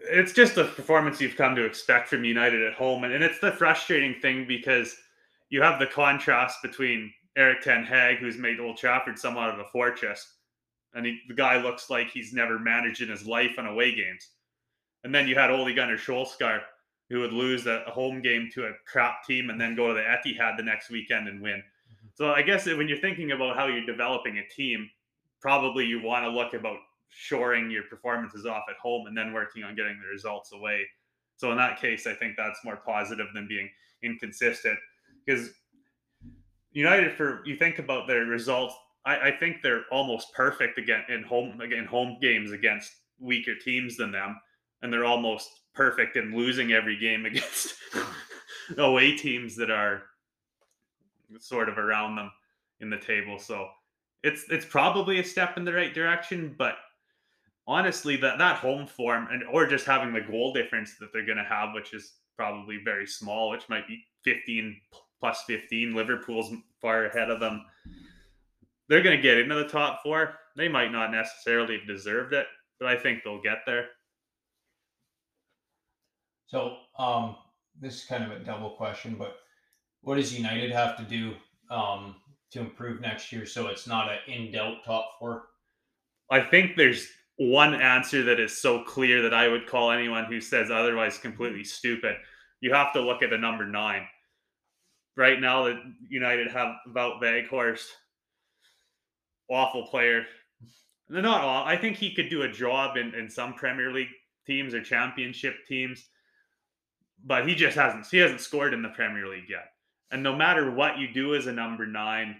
it's 0.00 0.32
just 0.32 0.56
a 0.56 0.64
performance 0.64 1.20
you've 1.20 1.36
come 1.36 1.54
to 1.56 1.64
expect 1.64 2.08
from 2.08 2.24
United 2.24 2.62
at 2.62 2.74
home. 2.74 3.04
And, 3.04 3.12
and 3.12 3.22
it's 3.22 3.40
the 3.40 3.52
frustrating 3.52 4.20
thing 4.20 4.46
because 4.46 4.96
you 5.50 5.62
have 5.62 5.78
the 5.78 5.86
contrast 5.86 6.62
between 6.62 7.12
Erik 7.36 7.62
Ten 7.62 7.84
Hag, 7.84 8.18
who's 8.18 8.38
made 8.38 8.60
Old 8.60 8.76
Trafford 8.76 9.18
somewhat 9.18 9.50
of 9.50 9.60
a 9.60 9.64
fortress, 9.64 10.34
and 10.94 11.06
he, 11.06 11.20
the 11.28 11.34
guy 11.34 11.60
looks 11.60 11.90
like 11.90 12.10
he's 12.10 12.32
never 12.32 12.58
managed 12.58 13.02
in 13.02 13.08
his 13.08 13.26
life 13.26 13.58
on 13.58 13.66
away 13.66 13.94
games. 13.94 14.28
And 15.04 15.14
then 15.14 15.28
you 15.28 15.36
had 15.36 15.50
Ole 15.50 15.72
Gunnar 15.72 15.96
Solskjaer, 15.96 16.60
who 17.08 17.20
would 17.20 17.32
lose 17.32 17.66
a, 17.66 17.84
home 17.88 18.20
game 18.20 18.50
to 18.54 18.66
a 18.66 18.72
crap 18.86 19.24
team 19.24 19.50
and 19.50 19.60
then 19.60 19.74
go 19.74 19.88
to 19.88 19.94
the 19.94 20.00
Etihad 20.00 20.56
the 20.56 20.62
next 20.62 20.90
weekend 20.90 21.28
and 21.28 21.40
win. 21.40 21.56
Mm-hmm. 21.56 22.08
So 22.14 22.32
I 22.32 22.42
guess 22.42 22.66
when 22.66 22.88
you're 22.88 22.98
thinking 22.98 23.32
about 23.32 23.56
how 23.56 23.66
you're 23.66 23.86
developing 23.86 24.38
a 24.38 24.46
team, 24.54 24.88
probably 25.40 25.86
you 25.86 26.02
want 26.02 26.24
to 26.24 26.30
look 26.30 26.54
about 26.54 26.78
shoring 27.08 27.70
your 27.70 27.84
performances 27.84 28.44
off 28.44 28.64
at 28.68 28.76
home 28.76 29.06
and 29.06 29.16
then 29.16 29.32
working 29.32 29.64
on 29.64 29.74
getting 29.74 29.98
the 30.02 30.08
results 30.08 30.52
away. 30.52 30.86
So 31.36 31.50
in 31.50 31.56
that 31.56 31.80
case, 31.80 32.06
I 32.06 32.14
think 32.14 32.34
that's 32.36 32.64
more 32.64 32.76
positive 32.76 33.28
than 33.34 33.48
being 33.48 33.70
inconsistent 34.02 34.78
because 35.24 35.50
United, 36.72 37.16
for 37.16 37.42
you 37.44 37.56
think 37.56 37.78
about 37.78 38.06
their 38.06 38.24
results, 38.24 38.74
I, 39.04 39.28
I 39.28 39.30
think 39.30 39.62
they're 39.62 39.84
almost 39.90 40.32
perfect 40.34 40.78
again 40.78 41.02
in 41.08 41.22
home 41.22 41.60
again 41.60 41.84
home 41.84 42.18
games 42.20 42.52
against 42.52 42.92
weaker 43.18 43.54
teams 43.54 43.96
than 43.96 44.12
them, 44.12 44.38
and 44.82 44.92
they're 44.92 45.04
almost 45.04 45.50
perfect 45.74 46.16
in 46.16 46.36
losing 46.36 46.72
every 46.72 46.98
game 46.98 47.26
against 47.26 47.74
away 48.78 49.16
teams 49.16 49.56
that 49.56 49.70
are 49.70 50.02
sort 51.38 51.68
of 51.68 51.78
around 51.78 52.16
them 52.16 52.30
in 52.80 52.90
the 52.90 52.98
table. 52.98 53.38
So 53.38 53.68
it's 54.22 54.44
it's 54.50 54.66
probably 54.66 55.20
a 55.20 55.24
step 55.24 55.56
in 55.56 55.64
the 55.64 55.72
right 55.72 55.94
direction, 55.94 56.54
but 56.58 56.76
honestly, 57.66 58.16
that 58.16 58.38
that 58.38 58.56
home 58.56 58.86
form 58.86 59.28
and 59.30 59.44
or 59.44 59.66
just 59.66 59.86
having 59.86 60.12
the 60.12 60.20
goal 60.20 60.52
difference 60.52 60.96
that 60.98 61.12
they're 61.12 61.26
going 61.26 61.38
to 61.38 61.44
have, 61.44 61.74
which 61.74 61.94
is 61.94 62.14
probably 62.36 62.78
very 62.84 63.06
small, 63.06 63.50
which 63.50 63.68
might 63.68 63.86
be 63.86 64.02
15 64.24 64.76
plus 65.20 65.42
15. 65.46 65.94
Liverpool's 65.94 66.52
far 66.80 67.06
ahead 67.06 67.30
of 67.30 67.40
them. 67.40 67.64
They're 68.88 69.02
going 69.02 69.16
to 69.16 69.22
get 69.22 69.38
into 69.38 69.54
the 69.54 69.68
top 69.68 70.02
four. 70.02 70.34
They 70.56 70.68
might 70.68 70.92
not 70.92 71.10
necessarily 71.10 71.78
have 71.78 71.86
deserved 71.86 72.32
it, 72.32 72.46
but 72.80 72.88
I 72.88 72.96
think 72.96 73.22
they'll 73.22 73.42
get 73.42 73.58
there. 73.66 73.88
So, 76.48 76.78
um, 76.98 77.36
this 77.80 77.94
is 77.96 78.04
kind 78.04 78.24
of 78.24 78.32
a 78.32 78.42
double 78.42 78.70
question, 78.70 79.14
but 79.16 79.36
what 80.00 80.16
does 80.16 80.36
United 80.36 80.70
have 80.72 80.96
to 80.96 81.04
do 81.04 81.34
um, 81.70 82.16
to 82.50 82.60
improve 82.60 83.00
next 83.00 83.30
year 83.30 83.46
so 83.46 83.68
it's 83.68 83.86
not 83.86 84.10
an 84.10 84.18
in 84.26 84.50
doubt 84.50 84.84
top 84.84 85.18
four? 85.18 85.44
I 86.30 86.40
think 86.40 86.76
there's 86.76 87.06
one 87.36 87.74
answer 87.74 88.22
that 88.24 88.40
is 88.40 88.56
so 88.56 88.82
clear 88.82 89.22
that 89.22 89.34
I 89.34 89.48
would 89.48 89.66
call 89.66 89.90
anyone 89.92 90.24
who 90.24 90.40
says 90.40 90.70
otherwise 90.70 91.18
completely 91.18 91.64
stupid. 91.64 92.16
You 92.60 92.72
have 92.74 92.92
to 92.94 93.00
look 93.00 93.22
at 93.22 93.30
the 93.30 93.38
number 93.38 93.64
nine. 93.64 94.06
Right 95.16 95.40
now, 95.40 95.64
that 95.64 95.82
United 96.08 96.50
have 96.50 96.76
about 96.86 97.20
Weghorst, 97.20 97.86
awful 99.50 99.86
player. 99.86 100.24
not 101.08 101.42
all. 101.42 101.64
I 101.64 101.76
think 101.76 101.96
he 101.96 102.14
could 102.14 102.28
do 102.28 102.42
a 102.42 102.52
job 102.52 102.96
in, 102.96 103.14
in 103.14 103.28
some 103.28 103.54
Premier 103.54 103.92
League 103.92 104.08
teams 104.46 104.74
or 104.74 104.82
Championship 104.82 105.54
teams, 105.68 106.08
but 107.24 107.48
he 107.48 107.54
just 107.54 107.76
hasn't. 107.76 108.06
He 108.06 108.18
hasn't 108.18 108.40
scored 108.40 108.74
in 108.74 108.82
the 108.82 108.88
Premier 108.90 109.26
League 109.26 109.48
yet. 109.48 109.72
And 110.10 110.22
no 110.22 110.34
matter 110.34 110.70
what 110.70 110.98
you 110.98 111.12
do 111.12 111.34
as 111.34 111.46
a 111.46 111.52
number 111.52 111.86
nine, 111.86 112.36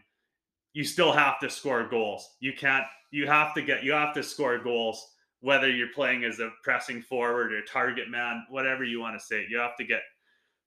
you 0.73 0.85
still 0.85 1.13
have 1.13 1.39
to 1.41 1.51
score 1.51 1.89
goals. 1.89 2.37
You 2.41 2.53
can't, 2.53 2.85
you 3.11 3.27
have 3.27 3.55
to 3.55 3.63
get, 3.63 3.83
you 3.83 3.93
have 3.93 4.15
to 4.15 4.23
score 4.23 4.59
goals, 4.59 5.05
whether 5.41 5.71
you're 5.71 5.93
playing 5.95 6.25
as 6.25 6.41
a 6.41 6.51
pressing 6.63 7.03
forward 7.03 7.53
or 7.53 7.63
target 7.63 8.09
man, 8.09 8.45
whatever 8.49 8.85
you 8.85 9.01
want 9.01 9.19
to 9.19 9.25
say. 9.25 9.45
You 9.49 9.59
have 9.59 9.77
to 9.77 9.85
get 9.85 10.03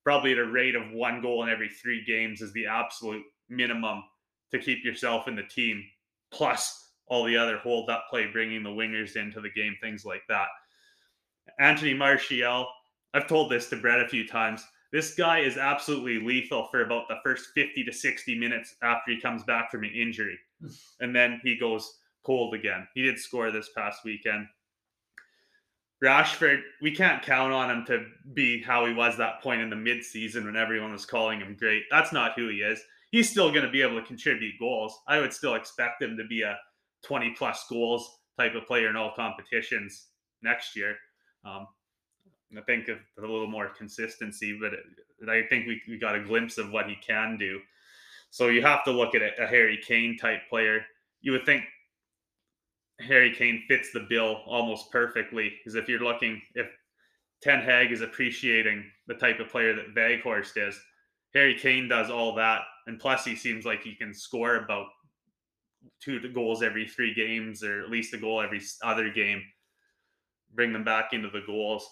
probably 0.03 0.33
at 0.33 0.37
a 0.37 0.45
rate 0.45 0.75
of 0.75 0.91
one 0.91 1.21
goal 1.21 1.43
in 1.43 1.49
every 1.49 1.69
three 1.69 2.03
games 2.05 2.41
is 2.41 2.53
the 2.53 2.65
absolute 2.65 3.23
minimum 3.49 4.03
to 4.51 4.59
keep 4.59 4.83
yourself 4.83 5.27
in 5.27 5.35
the 5.35 5.43
team, 5.43 5.83
plus 6.31 6.89
all 7.07 7.23
the 7.23 7.37
other 7.37 7.57
hold 7.57 7.89
up 7.89 8.05
play, 8.09 8.27
bringing 8.31 8.63
the 8.63 8.69
wingers 8.69 9.15
into 9.15 9.41
the 9.41 9.49
game, 9.49 9.75
things 9.81 10.05
like 10.05 10.23
that. 10.29 10.47
Anthony 11.59 11.93
Martial, 11.93 12.67
I've 13.13 13.27
told 13.27 13.51
this 13.51 13.69
to 13.69 13.75
Brett 13.75 13.99
a 13.99 14.07
few 14.07 14.27
times. 14.27 14.63
This 14.91 15.13
guy 15.15 15.39
is 15.39 15.57
absolutely 15.57 16.19
lethal 16.19 16.67
for 16.69 16.83
about 16.83 17.07
the 17.07 17.17
first 17.23 17.49
50 17.55 17.83
to 17.85 17.93
60 17.93 18.37
minutes 18.37 18.75
after 18.83 19.11
he 19.11 19.21
comes 19.21 19.43
back 19.43 19.71
from 19.71 19.83
an 19.83 19.91
injury. 19.91 20.37
and 20.99 21.15
then 21.15 21.39
he 21.43 21.57
goes 21.57 21.99
cold 22.23 22.53
again. 22.53 22.87
He 22.93 23.01
did 23.01 23.17
score 23.17 23.51
this 23.51 23.69
past 23.75 24.03
weekend. 24.03 24.47
Rashford, 26.03 26.61
we 26.81 26.93
can't 26.93 27.21
count 27.21 27.53
on 27.53 27.69
him 27.69 27.85
to 27.85 28.05
be 28.33 28.61
how 28.61 28.85
he 28.85 28.93
was 28.93 29.17
that 29.17 29.41
point 29.41 29.61
in 29.61 29.69
the 29.69 29.75
midseason 29.75 30.45
when 30.45 30.55
everyone 30.55 30.91
was 30.91 31.05
calling 31.05 31.39
him 31.39 31.55
great. 31.57 31.83
That's 31.91 32.11
not 32.11 32.33
who 32.35 32.49
he 32.49 32.57
is. 32.57 32.81
He's 33.11 33.29
still 33.29 33.51
going 33.51 33.65
to 33.65 33.71
be 33.71 33.83
able 33.83 33.99
to 33.99 34.07
contribute 34.07 34.55
goals. 34.59 34.99
I 35.07 35.19
would 35.19 35.33
still 35.33 35.55
expect 35.55 36.01
him 36.01 36.17
to 36.17 36.25
be 36.25 36.41
a 36.41 36.57
20 37.03 37.35
plus 37.37 37.65
goals 37.69 38.19
type 38.37 38.55
of 38.55 38.65
player 38.65 38.89
in 38.89 38.95
all 38.95 39.13
competitions 39.15 40.07
next 40.41 40.75
year. 40.75 40.95
Um, 41.45 41.67
I 42.57 42.61
think 42.61 42.87
a 42.89 42.97
little 43.21 43.47
more 43.47 43.69
consistency, 43.69 44.57
but 44.59 44.73
I 45.29 45.43
think 45.49 45.67
we, 45.67 45.81
we 45.87 45.97
got 45.97 46.15
a 46.15 46.23
glimpse 46.23 46.57
of 46.57 46.71
what 46.71 46.87
he 46.87 46.95
can 46.95 47.37
do. 47.37 47.59
So 48.29 48.47
you 48.47 48.61
have 48.61 48.83
to 48.85 48.91
look 48.91 49.15
at 49.15 49.21
a, 49.21 49.43
a 49.43 49.47
Harry 49.47 49.79
Kane 49.85 50.17
type 50.17 50.41
player. 50.49 50.85
You 51.21 51.33
would 51.33 51.45
think 51.45 51.63
Harry 52.99 53.33
Kane 53.33 53.63
fits 53.67 53.91
the 53.91 54.05
bill 54.09 54.41
almost 54.45 54.91
perfectly 54.91 55.53
because 55.57 55.75
if 55.75 55.87
you're 55.87 56.03
looking, 56.03 56.41
if 56.55 56.67
Ten 57.41 57.61
Hag 57.61 57.91
is 57.91 58.01
appreciating 58.01 58.85
the 59.07 59.15
type 59.15 59.39
of 59.39 59.49
player 59.49 59.75
that 59.75 59.95
Weghorst 59.95 60.55
is, 60.55 60.79
Harry 61.33 61.55
Kane 61.55 61.87
does 61.87 62.09
all 62.09 62.35
that, 62.35 62.61
and 62.87 62.99
plus 62.99 63.23
he 63.25 63.35
seems 63.35 63.65
like 63.65 63.81
he 63.81 63.95
can 63.95 64.13
score 64.13 64.57
about 64.57 64.87
two 66.01 66.19
goals 66.33 66.61
every 66.61 66.87
three 66.87 67.13
games, 67.13 67.63
or 67.63 67.81
at 67.81 67.89
least 67.89 68.13
a 68.13 68.17
goal 68.17 68.41
every 68.41 68.61
other 68.83 69.09
game. 69.09 69.41
Bring 70.53 70.73
them 70.73 70.83
back 70.83 71.13
into 71.13 71.29
the 71.29 71.43
goals. 71.45 71.87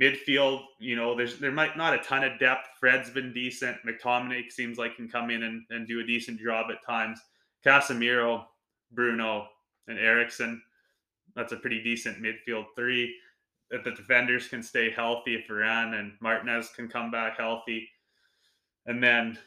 Midfield, 0.00 0.62
you 0.78 0.94
know, 0.94 1.16
there's 1.16 1.38
there 1.38 1.52
might 1.52 1.76
not 1.76 1.94
a 1.94 1.98
ton 1.98 2.22
of 2.22 2.38
depth. 2.38 2.68
Fred's 2.78 3.10
been 3.10 3.32
decent. 3.32 3.78
McTominay 3.86 4.50
seems 4.52 4.76
like 4.76 4.96
can 4.96 5.08
come 5.08 5.30
in 5.30 5.44
and, 5.44 5.62
and 5.70 5.88
do 5.88 6.00
a 6.00 6.06
decent 6.06 6.38
job 6.38 6.66
at 6.70 6.84
times. 6.84 7.18
Casemiro, 7.64 8.44
Bruno, 8.92 9.48
and 9.88 9.98
Eriksen. 9.98 10.60
That's 11.34 11.52
a 11.52 11.56
pretty 11.56 11.82
decent 11.82 12.22
midfield 12.22 12.66
three. 12.76 13.14
If 13.70 13.84
the 13.84 13.92
defenders 13.92 14.48
can 14.48 14.62
stay 14.62 14.90
healthy, 14.90 15.34
if 15.34 15.48
Varane 15.48 15.98
and 15.98 16.12
Martinez 16.20 16.68
can 16.76 16.88
come 16.88 17.10
back 17.10 17.38
healthy. 17.38 17.88
And 18.84 19.02
then 19.02 19.38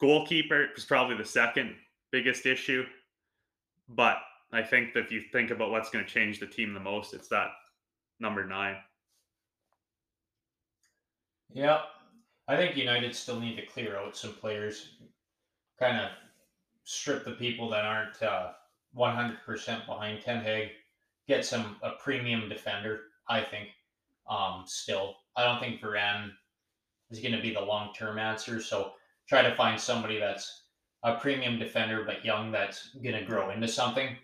goalkeeper 0.00 0.68
is 0.76 0.84
probably 0.84 1.16
the 1.16 1.24
second 1.24 1.74
biggest 2.10 2.46
issue. 2.46 2.84
But 3.88 4.16
I 4.52 4.62
think 4.62 4.94
that 4.94 5.04
if 5.04 5.12
you 5.12 5.22
think 5.30 5.50
about 5.50 5.70
what's 5.70 5.90
going 5.90 6.04
to 6.04 6.10
change 6.10 6.40
the 6.40 6.46
team 6.46 6.72
the 6.72 6.80
most, 6.80 7.14
it's 7.14 7.28
that 7.28 7.48
number 8.18 8.46
nine. 8.46 8.76
Yeah, 11.52 11.80
I 12.48 12.56
think 12.56 12.76
United 12.76 13.14
still 13.14 13.40
need 13.40 13.56
to 13.56 13.66
clear 13.66 13.96
out 13.96 14.16
some 14.16 14.32
players, 14.34 14.96
kind 15.78 15.98
of 16.00 16.10
strip 16.84 17.24
the 17.24 17.32
people 17.32 17.68
that 17.70 17.84
aren't 17.84 18.22
uh, 18.22 18.52
100% 18.96 19.86
behind 19.86 20.22
Ten 20.22 20.42
Hag, 20.42 20.68
get 21.26 21.44
some 21.44 21.76
a 21.82 21.92
premium 22.02 22.48
defender. 22.48 23.00
I 23.28 23.40
think 23.40 23.68
um, 24.28 24.64
still, 24.66 25.16
I 25.36 25.44
don't 25.44 25.60
think 25.60 25.80
Varane 25.80 26.30
is 27.10 27.20
going 27.20 27.32
to 27.34 27.40
be 27.40 27.54
the 27.54 27.60
long 27.60 27.92
term 27.94 28.18
answer. 28.18 28.60
So 28.60 28.92
try 29.28 29.42
to 29.42 29.54
find 29.54 29.80
somebody 29.80 30.18
that's 30.18 30.62
a 31.02 31.14
premium 31.16 31.58
defender 31.58 32.04
but 32.04 32.24
young 32.24 32.50
that's 32.50 32.90
going 33.02 33.14
to 33.14 33.24
grow 33.24 33.50
into 33.50 33.68
something. 33.68 34.16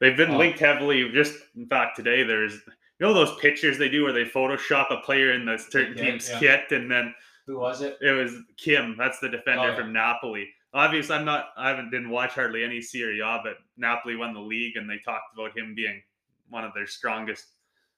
They've 0.00 0.16
been 0.16 0.32
Um, 0.32 0.38
linked 0.38 0.58
heavily. 0.58 1.10
Just 1.12 1.34
in 1.56 1.66
fact, 1.66 1.96
today 1.96 2.22
there's 2.22 2.60
you 2.98 3.06
know 3.06 3.14
those 3.14 3.34
pictures 3.40 3.78
they 3.78 3.88
do 3.88 4.02
where 4.04 4.12
they 4.12 4.24
Photoshop 4.24 4.90
a 4.90 5.00
player 5.02 5.32
in 5.32 5.44
the 5.46 5.58
certain 5.58 5.96
Yeah, 5.96 6.04
team's 6.10 6.28
yeah. 6.30 6.38
kit, 6.38 6.72
and 6.72 6.90
then 6.90 7.14
Who 7.46 7.58
was 7.58 7.82
it? 7.82 7.98
it 8.00 8.10
was 8.12 8.34
Kim. 8.56 8.96
That's 8.98 9.18
the 9.20 9.28
defender 9.28 9.64
Oh, 9.64 9.68
yeah. 9.68 9.76
from 9.76 9.92
Napoli. 9.92 10.48
Obviously, 10.74 11.14
I'm 11.16 11.24
not. 11.24 11.50
I 11.56 11.68
haven't 11.70 11.90
didn't 11.90 12.10
watch 12.10 12.32
hardly 12.34 12.62
any 12.64 12.80
Serie 12.82 13.20
A, 13.20 13.40
but 13.42 13.54
Napoli 13.76 14.16
won 14.16 14.34
the 14.34 14.40
league, 14.40 14.76
and 14.76 14.88
they 14.90 14.98
talked 15.04 15.32
about 15.34 15.56
him 15.56 15.74
being 15.74 16.02
one 16.50 16.64
of 16.64 16.72
their 16.74 16.86
strongest 16.86 17.46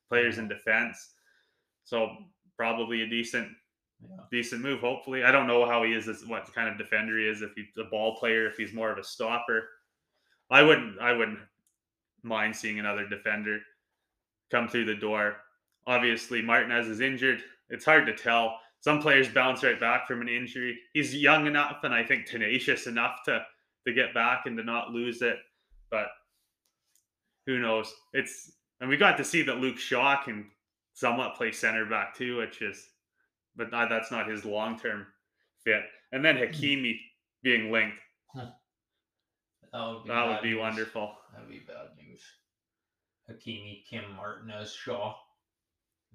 players 0.08 0.38
in 0.38 0.48
defense. 0.48 1.14
So 1.84 2.16
probably 2.56 3.02
a 3.02 3.06
decent 3.08 3.48
decent 4.30 4.62
move. 4.62 4.80
Hopefully, 4.80 5.24
I 5.24 5.32
don't 5.32 5.46
know 5.48 5.66
how 5.66 5.82
he 5.82 5.92
is, 5.92 6.06
as 6.08 6.24
what 6.26 6.52
kind 6.54 6.68
of 6.68 6.78
defender 6.78 7.18
he 7.18 7.26
is. 7.26 7.42
If 7.42 7.50
he's 7.56 7.66
a 7.78 7.84
ball 7.90 8.16
player, 8.16 8.46
if 8.46 8.56
he's 8.56 8.72
more 8.72 8.90
of 8.92 8.98
a 8.98 9.02
stopper, 9.04 9.68
I 10.50 10.62
wouldn't. 10.62 11.00
I 11.00 11.12
wouldn't 11.12 11.40
mind 12.22 12.54
seeing 12.54 12.78
another 12.78 13.08
defender 13.08 13.58
come 14.50 14.68
through 14.68 14.86
the 14.86 14.94
door. 14.94 15.36
Obviously, 15.86 16.42
Martinez 16.42 16.86
is 16.86 17.00
injured. 17.00 17.42
It's 17.70 17.84
hard 17.84 18.06
to 18.06 18.14
tell. 18.14 18.58
Some 18.80 19.00
players 19.00 19.28
bounce 19.28 19.62
right 19.62 19.78
back 19.78 20.06
from 20.06 20.20
an 20.20 20.28
injury. 20.28 20.78
He's 20.92 21.14
young 21.14 21.46
enough 21.46 21.78
and 21.82 21.92
I 21.92 22.04
think 22.04 22.26
tenacious 22.26 22.86
enough 22.86 23.20
to 23.24 23.44
to 23.86 23.92
get 23.92 24.12
back 24.12 24.46
and 24.46 24.56
to 24.58 24.62
not 24.62 24.90
lose 24.90 25.22
it. 25.22 25.38
But 25.90 26.08
who 27.46 27.58
knows? 27.58 27.92
It's 28.12 28.52
and 28.80 28.88
we 28.88 28.96
got 28.96 29.16
to 29.16 29.24
see 29.24 29.42
that 29.42 29.58
Luke 29.58 29.78
Shaw 29.78 30.22
can 30.22 30.50
somewhat 30.94 31.36
play 31.36 31.52
center 31.52 31.84
back 31.86 32.14
too, 32.14 32.36
which 32.36 32.62
is 32.62 32.90
but 33.56 33.74
uh, 33.74 33.86
that's 33.86 34.10
not 34.10 34.28
his 34.30 34.44
long 34.44 34.78
term 34.78 35.06
fit. 35.64 35.82
And 36.12 36.24
then 36.24 36.36
Hakimi 36.36 36.98
being 37.42 37.70
linked, 37.70 37.96
That 39.72 39.86
would 39.86 40.04
be, 40.04 40.08
that 40.08 40.26
would 40.26 40.42
be 40.42 40.54
wonderful. 40.54 41.14
That'd 41.34 41.50
be 41.50 41.58
bad 41.58 41.88
news. 41.96 42.07
Hakimi, 43.30 43.84
Kim, 43.88 44.04
Martinez, 44.16 44.72
Shaw. 44.74 45.14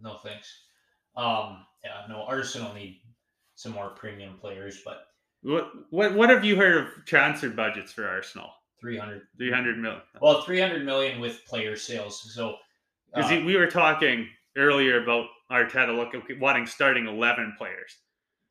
No 0.02 0.18
thanks. 0.24 0.52
Um, 1.16 1.66
yeah, 1.84 2.06
no. 2.10 2.24
Arsenal 2.24 2.74
need 2.74 3.02
some 3.56 3.72
more 3.72 3.90
premium 3.90 4.38
players, 4.40 4.82
but 4.84 5.06
What 5.44 5.72
what 5.92 6.16
what 6.16 6.30
have 6.30 6.44
you 6.44 6.56
heard 6.56 6.78
of 6.78 7.06
transfer 7.06 7.50
budgets 7.50 7.92
for 7.92 8.08
Arsenal? 8.08 8.50
three 8.82 8.98
hundred. 8.98 9.22
Three 9.38 9.52
hundred 9.52 9.78
million. 9.78 10.02
Well, 10.22 10.42
three 10.42 10.60
hundred 10.60 10.86
million 10.86 11.20
with 11.22 11.46
player 11.46 11.76
sales. 11.76 12.34
So 12.34 12.56
Because 13.14 13.32
uh, 13.32 13.42
we 13.46 13.56
were 13.56 13.70
talking 13.70 14.28
earlier 14.58 15.02
about 15.04 15.28
Arteta 15.52 15.96
looking 15.96 16.40
wanting 16.40 16.66
starting 16.66 17.08
eleven 17.08 17.54
players. 17.58 17.96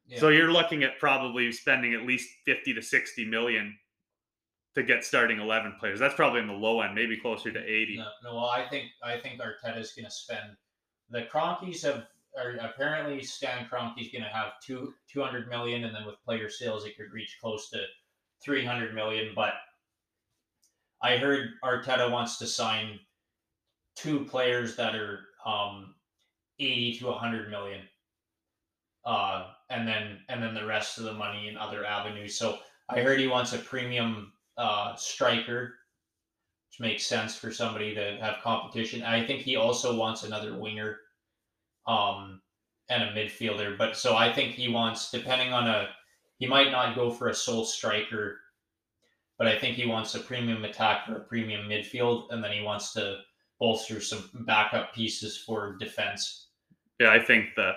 yeah. 0.07 0.21
So 0.21 0.29
you're 0.29 0.53
looking 0.53 0.85
at 0.85 0.99
probably 1.01 1.51
spending 1.53 1.95
at 1.95 2.03
least 2.07 2.29
fifty 2.47 2.73
to 2.75 2.81
sixty 2.83 3.25
million 3.25 3.77
to 4.75 4.83
get 4.83 5.05
starting 5.05 5.39
eleven 5.39 5.75
players. 5.79 5.99
That's 5.99 6.15
probably 6.15 6.41
in 6.41 6.47
the 6.47 6.53
low 6.53 6.81
end, 6.81 6.95
maybe 6.95 7.17
closer 7.17 7.53
to 7.53 7.61
eighty. 7.61 7.97
No, 7.99 8.09
no. 8.25 8.37
well, 8.37 8.47
I 8.47 8.67
think 8.69 8.87
I 9.03 9.19
think 9.19 9.41
Arteta's 9.41 9.93
going 9.93 10.07
to 10.07 10.11
spend. 10.11 10.57
The 11.11 11.27
Kroenkes 11.33 11.83
have 11.83 12.07
are 12.39 12.57
apparently 12.61 13.23
Stan 13.23 13.67
Kroenke's 13.67 14.11
going 14.11 14.25
to 14.25 14.31
have 14.31 14.53
two 14.65 14.95
two 15.13 15.23
hundred 15.23 15.49
million, 15.49 15.85
and 15.85 15.95
then 15.95 16.07
with 16.07 16.23
player 16.25 16.49
sales, 16.49 16.85
it 16.85 16.97
could 16.97 17.13
reach 17.13 17.37
close 17.41 17.69
to 17.71 17.81
three 18.43 18.65
hundred 18.65 18.95
million. 18.95 19.33
But 19.35 19.55
I 21.03 21.19
heard 21.19 21.51
Arteta 21.65 22.11
wants 22.11 22.39
to 22.39 22.47
sign 22.47 22.99
two 23.95 24.25
players 24.25 24.77
that 24.77 24.95
are 24.95 25.21
um, 25.45 25.95
eighty 26.59 26.99
to 26.99 27.13
hundred 27.13 27.51
million, 27.51 27.83
uh, 29.05 29.49
and 29.69 29.87
then 29.87 30.21
and 30.31 30.43
then 30.43 30.55
the 30.55 30.65
rest 30.65 30.97
of 30.97 31.05
the 31.05 31.13
money 31.13 31.49
in 31.49 31.59
other 31.59 31.85
avenues. 31.85 32.39
So 32.39 32.59
I 32.89 33.01
heard 33.01 33.21
he 33.21 33.29
wants 33.29 33.53
a 33.53 33.59
premium 33.59 34.33
uh, 34.57 34.95
striker 34.97 35.75
which 36.73 36.81
makes 36.81 37.07
sense 37.07 37.37
for 37.37 37.53
somebody 37.53 37.95
to 37.95 38.17
have 38.21 38.43
competition. 38.43 39.03
I 39.03 39.27
think 39.27 39.43
he 39.43 39.57
also 39.57 39.95
wants 39.95 40.23
another 40.23 40.57
winger, 40.57 41.01
um, 41.87 42.41
and 42.89 43.03
a 43.03 43.13
midfielder. 43.13 43.77
But 43.77 43.97
so 43.97 44.17
I 44.17 44.33
think 44.33 44.55
he 44.55 44.69
wants, 44.69 45.11
depending 45.11 45.53
on 45.53 45.69
a, 45.69 45.89
he 46.39 46.47
might 46.47 46.71
not 46.71 46.97
go 46.97 47.11
for 47.11 47.29
a 47.29 47.35
sole 47.35 47.67
striker, 47.67 48.39
but 49.39 49.47
I 49.47 49.59
think 49.59 49.77
he 49.77 49.87
wants 49.87 50.15
a 50.15 50.21
premium 50.21 50.65
attacker, 50.65 51.17
a 51.17 51.21
premium 51.21 51.69
midfield, 51.69 52.33
and 52.33 52.43
then 52.43 52.53
he 52.53 52.63
wants 52.63 52.95
to 52.95 53.19
bolster 53.61 54.01
some 54.01 54.31
backup 54.47 54.95
pieces 54.95 55.37
for 55.37 55.77
defense. 55.79 56.49
Yeah, 56.99 57.13
I 57.13 57.23
think 57.23 57.55
the 57.55 57.73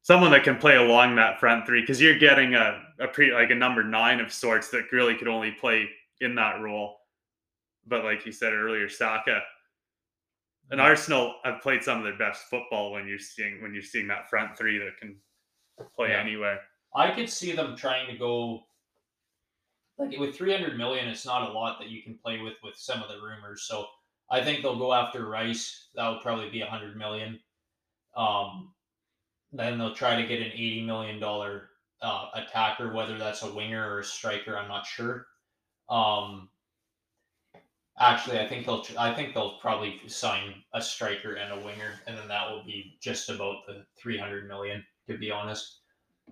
someone 0.00 0.30
that 0.30 0.44
can 0.44 0.56
play 0.56 0.76
along 0.76 1.16
that 1.16 1.40
front 1.40 1.66
three 1.66 1.82
because 1.82 2.00
you're 2.00 2.18
getting 2.18 2.54
a, 2.54 2.83
a 3.00 3.08
pre 3.08 3.32
like 3.32 3.50
a 3.50 3.54
number 3.54 3.82
nine 3.82 4.20
of 4.20 4.32
sorts 4.32 4.70
that 4.70 4.92
really 4.92 5.14
could 5.16 5.28
only 5.28 5.52
play 5.52 5.88
in 6.20 6.34
that 6.36 6.60
role. 6.60 6.96
But 7.86 8.04
like 8.04 8.24
you 8.24 8.32
said 8.32 8.52
earlier, 8.52 8.88
Saka 8.88 9.40
and 10.70 10.80
Arsenal 10.80 11.36
have 11.44 11.60
played 11.60 11.82
some 11.82 11.98
of 11.98 12.04
their 12.04 12.16
best 12.16 12.44
football 12.44 12.92
when 12.92 13.06
you're 13.06 13.18
seeing 13.18 13.60
when 13.62 13.74
you're 13.74 13.82
seeing 13.82 14.06
that 14.08 14.28
front 14.30 14.56
three 14.56 14.78
that 14.78 14.96
can 14.98 15.16
play 15.94 16.10
Yeah. 16.10 16.20
anywhere. 16.20 16.60
I 16.94 17.10
could 17.10 17.28
see 17.28 17.52
them 17.52 17.76
trying 17.76 18.06
to 18.06 18.16
go 18.16 18.66
like 19.98 20.18
with 20.18 20.36
300 20.36 20.76
million. 20.76 21.06
It's 21.08 21.26
not 21.26 21.48
a 21.48 21.52
lot 21.52 21.78
that 21.80 21.88
you 21.88 22.02
can 22.02 22.16
play 22.18 22.40
with 22.40 22.54
with 22.62 22.76
some 22.76 23.02
of 23.02 23.08
the 23.08 23.20
rumors. 23.20 23.62
So 23.64 23.86
I 24.30 24.42
think 24.42 24.62
they'll 24.62 24.78
go 24.78 24.92
after 24.94 25.26
Rice. 25.28 25.90
That 25.94 26.08
would 26.08 26.22
probably 26.22 26.48
be 26.50 26.60
100 26.60 26.96
million. 26.96 27.38
Um, 28.16 28.74
then 29.52 29.78
they'll 29.78 29.94
try 29.94 30.20
to 30.20 30.26
get 30.26 30.40
an 30.40 30.50
80 30.52 30.86
million 30.86 31.20
dollar 31.20 31.70
uh, 32.04 32.26
attacker, 32.34 32.92
whether 32.94 33.18
that's 33.18 33.42
a 33.44 33.52
winger 33.54 33.88
or 33.90 34.00
a 34.00 34.04
striker. 34.04 34.58
I'm 34.58 34.68
not 34.68 34.86
sure. 34.86 35.26
Um, 35.88 36.50
actually, 37.98 38.38
I 38.40 38.48
think 38.48 38.66
they'll. 38.66 38.84
I 38.98 39.14
think 39.14 39.34
they'll 39.34 39.58
probably 39.58 40.00
sign 40.08 40.62
a 40.74 40.82
striker 40.82 41.34
and 41.34 41.52
a 41.52 41.64
winger, 41.64 42.00
and 42.06 42.16
then 42.18 42.28
that 42.28 42.50
will 42.50 42.64
be 42.64 42.96
just 43.00 43.30
about 43.30 43.66
the 43.66 43.84
300 43.98 44.48
million. 44.48 44.84
To 45.08 45.18
be 45.18 45.30
honest. 45.30 45.80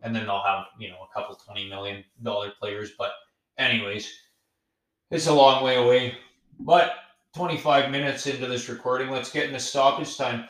and 0.02 0.14
then 0.16 0.26
they'll 0.26 0.42
have 0.42 0.66
you 0.78 0.88
know 0.90 0.98
a 1.08 1.14
couple 1.14 1.34
twenty 1.36 1.68
million 1.68 2.04
dollar 2.22 2.52
players. 2.60 2.92
But 2.98 3.12
anyways, 3.58 4.12
it's 5.10 5.26
a 5.28 5.32
long 5.34 5.64
way 5.64 5.76
away. 5.76 6.16
But 6.60 6.94
25 7.36 7.90
minutes 7.90 8.26
into 8.26 8.46
this 8.46 8.68
recording, 8.68 9.10
let's 9.10 9.32
get 9.32 9.46
into 9.46 9.60
stoppage 9.60 10.16
time. 10.16 10.48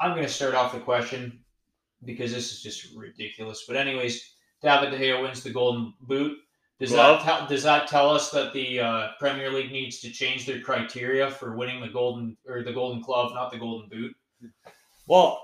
I'm 0.00 0.12
going 0.12 0.26
to 0.26 0.32
start 0.32 0.54
off 0.54 0.72
the 0.72 0.80
question 0.80 1.40
because 2.04 2.32
this 2.32 2.52
is 2.52 2.62
just 2.62 2.94
ridiculous. 2.96 3.64
But 3.68 3.76
anyways, 3.76 4.35
David 4.62 4.90
De 4.90 4.98
Gea 4.98 5.22
wins 5.22 5.42
the 5.42 5.50
Golden 5.50 5.94
Boot. 6.02 6.38
Does 6.78 6.90
Glove. 6.90 7.24
that 7.24 7.38
tell, 7.38 7.46
does 7.46 7.62
that 7.62 7.88
tell 7.88 8.10
us 8.10 8.30
that 8.30 8.52
the 8.52 8.80
uh, 8.80 9.08
Premier 9.18 9.50
League 9.50 9.72
needs 9.72 10.00
to 10.00 10.10
change 10.10 10.44
their 10.44 10.60
criteria 10.60 11.30
for 11.30 11.56
winning 11.56 11.80
the 11.80 11.88
Golden 11.88 12.36
or 12.46 12.62
the 12.62 12.72
Golden 12.72 13.00
Glove, 13.00 13.32
not 13.32 13.50
the 13.50 13.58
Golden 13.58 13.88
Boot? 13.88 14.14
Well, 15.08 15.42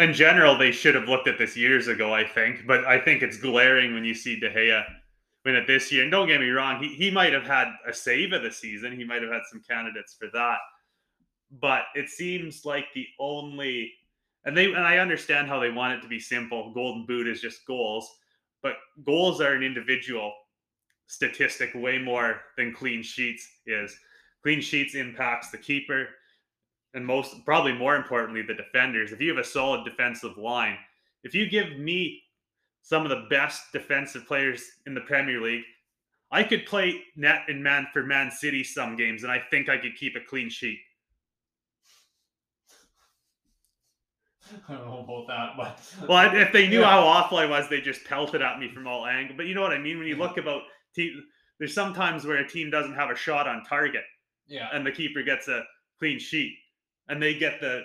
in 0.00 0.12
general, 0.12 0.58
they 0.58 0.72
should 0.72 0.96
have 0.96 1.08
looked 1.08 1.28
at 1.28 1.38
this 1.38 1.56
years 1.56 1.86
ago, 1.86 2.12
I 2.12 2.24
think. 2.26 2.66
But 2.66 2.84
I 2.84 2.98
think 2.98 3.22
it's 3.22 3.36
glaring 3.36 3.94
when 3.94 4.04
you 4.04 4.14
see 4.14 4.40
De 4.40 4.50
Gea 4.50 4.84
win 5.44 5.54
it 5.54 5.66
this 5.66 5.92
year. 5.92 6.02
And 6.02 6.10
don't 6.10 6.26
get 6.26 6.40
me 6.40 6.50
wrong, 6.50 6.82
he, 6.82 6.88
he 6.94 7.10
might 7.10 7.32
have 7.32 7.46
had 7.46 7.68
a 7.88 7.92
save 7.92 8.32
of 8.32 8.42
the 8.42 8.50
season. 8.50 8.96
He 8.96 9.04
might 9.04 9.22
have 9.22 9.30
had 9.30 9.42
some 9.50 9.62
candidates 9.68 10.16
for 10.18 10.28
that. 10.32 10.58
But 11.60 11.82
it 11.94 12.08
seems 12.08 12.64
like 12.64 12.86
the 12.94 13.06
only 13.20 13.92
and 14.44 14.56
they 14.56 14.66
and 14.66 14.78
I 14.78 14.98
understand 14.98 15.48
how 15.48 15.58
they 15.60 15.70
want 15.70 15.94
it 15.94 16.02
to 16.02 16.08
be 16.08 16.20
simple. 16.20 16.72
Golden 16.72 17.06
boot 17.06 17.26
is 17.26 17.40
just 17.40 17.66
goals, 17.66 18.10
but 18.62 18.74
goals 19.04 19.40
are 19.40 19.54
an 19.54 19.62
individual 19.62 20.32
statistic 21.06 21.70
way 21.74 21.98
more 21.98 22.40
than 22.56 22.72
clean 22.72 23.02
sheets 23.02 23.46
is. 23.66 23.96
Clean 24.42 24.60
sheets 24.60 24.94
impacts 24.94 25.50
the 25.50 25.58
keeper, 25.58 26.08
and 26.94 27.04
most 27.04 27.44
probably 27.44 27.72
more 27.72 27.96
importantly 27.96 28.42
the 28.42 28.54
defenders 28.54 29.12
if 29.12 29.20
you 29.20 29.28
have 29.28 29.44
a 29.44 29.46
solid 29.46 29.84
defensive 29.84 30.38
line 30.38 30.78
if 31.24 31.34
you 31.34 31.48
give 31.48 31.78
me 31.78 32.22
some 32.82 33.02
of 33.02 33.10
the 33.10 33.26
best 33.28 33.72
defensive 33.72 34.26
players 34.26 34.62
in 34.86 34.94
the 34.94 35.00
premier 35.02 35.40
league 35.40 35.64
i 36.30 36.42
could 36.42 36.64
play 36.64 37.02
net 37.16 37.42
and 37.48 37.62
man 37.62 37.86
for 37.92 38.04
man 38.04 38.30
city 38.30 38.64
some 38.64 38.96
games 38.96 39.24
and 39.24 39.32
i 39.32 39.42
think 39.50 39.68
i 39.68 39.76
could 39.76 39.96
keep 39.96 40.16
a 40.16 40.20
clean 40.20 40.48
sheet 40.48 40.78
I 44.68 44.72
don't 44.74 44.86
know 44.86 45.00
about 45.06 45.26
that, 45.28 45.56
but 45.56 45.80
well 46.08 46.34
if 46.36 46.52
they 46.52 46.68
knew 46.68 46.80
Yeah. 46.80 46.90
how 46.90 47.00
awful 47.00 47.38
i 47.38 47.46
was 47.46 47.68
they 47.68 47.80
just 47.80 48.04
pelted 48.04 48.42
at 48.42 48.58
me 48.58 48.68
from 48.72 48.86
all 48.86 49.06
angles 49.06 49.36
but 49.36 49.46
you 49.46 49.54
know 49.54 49.62
what 49.62 49.72
i 49.72 49.78
mean 49.78 49.98
when 49.98 50.06
you 50.06 50.16
look 50.16 50.36
about 50.38 50.62
team 50.94 51.22
there's 51.58 51.74
sometimes 51.74 52.24
where 52.24 52.38
a 52.38 52.48
team 52.48 52.70
doesn't 52.70 52.94
have 52.94 53.10
a 53.10 53.16
shot 53.16 53.46
on 53.48 53.62
target 53.64 54.04
yeah, 54.46 54.68
and 54.74 54.84
the 54.86 54.92
keeper 54.92 55.22
gets 55.22 55.48
a 55.48 55.62
clean 55.98 56.18
sheet 56.18 56.54
and 57.08 57.22
they 57.22 57.34
get 57.34 57.60
the 57.60 57.82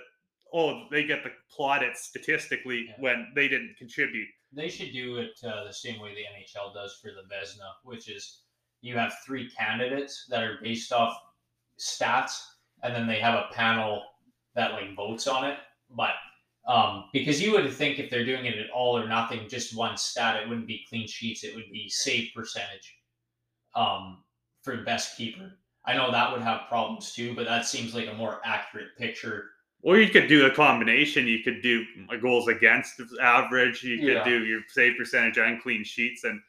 oh 0.54 0.86
they 0.92 1.04
get 1.06 1.24
the 1.24 1.32
plaudit 1.56 1.96
statistically 1.96 2.88
Yeah. 2.90 2.96
when 3.00 3.28
they 3.36 3.48
didn't 3.48 3.76
contribute 3.78 4.28
they 4.52 4.68
should 4.68 4.92
do 4.92 5.18
it 5.18 5.40
uh, 5.46 5.64
the 5.66 5.72
same 5.74 6.02
way 6.02 6.10
the 6.16 6.22
NHL 6.22 6.74
does 6.74 6.98
for 7.00 7.12
the 7.12 7.22
Vezina, 7.34 7.70
which 7.84 8.10
is 8.10 8.40
you 8.82 8.98
have 8.98 9.14
three 9.24 9.48
candidates 9.52 10.26
that 10.28 10.42
are 10.42 10.58
based 10.64 10.92
off 10.92 11.16
stats, 11.78 12.42
and 12.82 12.96
then 12.96 13.06
they 13.08 13.20
have 13.20 13.36
a 13.36 13.54
panel 13.54 14.02
that 14.56 14.72
like 14.72 14.96
votes 14.96 15.28
on 15.28 15.46
it. 15.46 15.58
But 15.92 16.12
um, 16.70 17.06
because 17.12 17.42
you 17.42 17.52
would 17.52 17.74
think 17.74 17.98
if 17.98 18.12
they're 18.12 18.24
doing 18.24 18.46
it 18.46 18.60
at 18.60 18.70
all 18.70 18.96
or 18.96 19.08
nothing, 19.08 19.50
just 19.50 19.76
one 19.76 19.98
stat, 19.98 20.40
it 20.42 20.48
wouldn't 20.48 20.68
be 20.68 20.86
clean 20.88 21.08
sheets; 21.08 21.44
it 21.44 21.56
would 21.56 21.72
be 21.72 21.90
save 21.90 22.30
percentage 22.36 22.96
um, 23.76 24.24
for 24.62 24.78
the 24.78 24.84
best 24.84 25.18
keeper. 25.18 25.52
I 25.86 25.96
know 25.96 26.12
that 26.12 26.32
would 26.32 26.44
have 26.44 26.68
problems 26.70 27.12
too, 27.12 27.34
but 27.36 27.46
that 27.46 27.66
seems 27.66 27.96
like 27.96 28.08
a 28.08 28.14
more 28.14 28.40
accurate 28.46 28.96
picture. 29.00 29.46
Or 29.82 29.98
you 29.98 30.10
could 30.10 30.28
do 30.28 30.46
a 30.46 30.52
combination. 30.52 31.26
You 31.26 31.40
could 31.42 31.64
do 31.64 31.84
goals 32.22 32.48
against 32.48 33.02
average. 33.20 33.82
You 33.82 33.98
could 33.98 34.08
Yeah. 34.08 34.24
do 34.24 34.46
your 34.46 34.62
save 34.68 34.96
percentage 34.98 35.40
and 35.40 35.60
clean 35.62 35.84
sheets, 35.84 36.24
and 36.24 36.40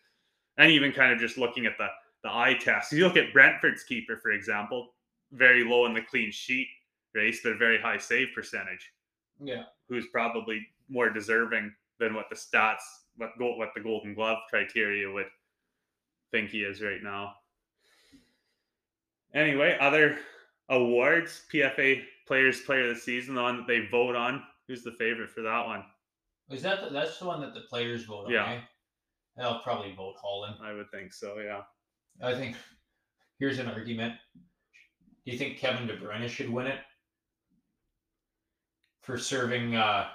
and 0.59 0.71
even 0.71 0.93
kind 0.93 1.15
of 1.15 1.19
just 1.19 1.39
looking 1.39 1.65
at 1.65 1.79
the 1.79 1.89
the 2.23 2.31
eye 2.31 2.59
test. 2.61 2.93
If 2.93 2.99
you 2.99 3.07
look 3.07 3.17
at 3.17 3.33
Brentford's 3.33 3.85
keeper, 3.85 4.19
for 4.19 4.33
example, 4.33 4.95
very 5.33 5.65
low 5.65 5.87
in 5.87 5.95
the 5.95 6.03
clean 6.03 6.31
sheet 6.31 6.69
race, 7.15 7.41
but 7.43 7.53
a 7.53 7.57
very 7.57 7.81
high 7.81 7.97
save 7.97 8.35
percentage. 8.35 8.93
Yeah. 9.43 9.65
Who's 9.89 10.07
probably 10.13 10.67
more 10.89 11.11
deserving 11.11 11.73
than 11.99 12.15
what 12.15 12.27
the 12.31 12.37
stats, 12.37 12.83
what 13.17 13.39
goal, 13.39 13.59
what 13.59 13.71
the 13.75 13.81
Golden 13.81 14.15
Glove 14.15 14.39
criteria 14.49 15.11
would 15.11 15.27
think 16.33 16.51
he 16.51 16.63
is 16.63 16.83
right 16.83 17.03
now. 17.03 17.35
Anyway, 19.35 19.77
other 19.81 20.19
awards, 20.69 21.43
PFA 21.53 22.03
Players 22.27 22.61
Player 22.63 22.89
of 22.89 22.95
the 22.95 23.01
Season, 23.01 23.35
the 23.35 23.43
one 23.43 23.57
that 23.59 23.67
they 23.67 23.87
vote 23.91 24.17
on. 24.17 24.43
Who's 24.67 24.83
the 24.83 24.93
favorite 24.93 25.31
for 25.31 25.43
that 25.43 25.67
one? 25.67 25.85
Is 26.51 26.63
that 26.63 26.81
the, 26.83 26.91
that's 26.91 27.19
the 27.19 27.27
one 27.27 27.41
that 27.41 27.55
the 27.55 27.63
players 27.63 28.05
vote 28.05 28.27
on? 28.27 28.33
Yeah. 28.33 28.53
eh? 28.53 28.61
They'll 29.37 29.61
probably 29.61 29.95
vote 29.95 30.15
Haaland. 30.25 30.61
I 30.61 30.73
would 30.73 30.91
think 30.91 31.13
so. 31.13 31.39
Yeah. 31.39 31.63
I 32.23 32.35
think 32.35 32.57
here's 33.39 33.59
an 33.59 33.67
argument. 33.69 34.15
Do 35.25 35.33
you 35.33 35.39
think 35.39 35.59
Kevin 35.59 35.87
De 35.87 35.97
Bruyne 35.97 36.29
should 36.29 36.51
win 36.51 36.67
it 36.67 36.81
for 39.03 39.19
serving 39.19 39.77
uh, 39.77 40.09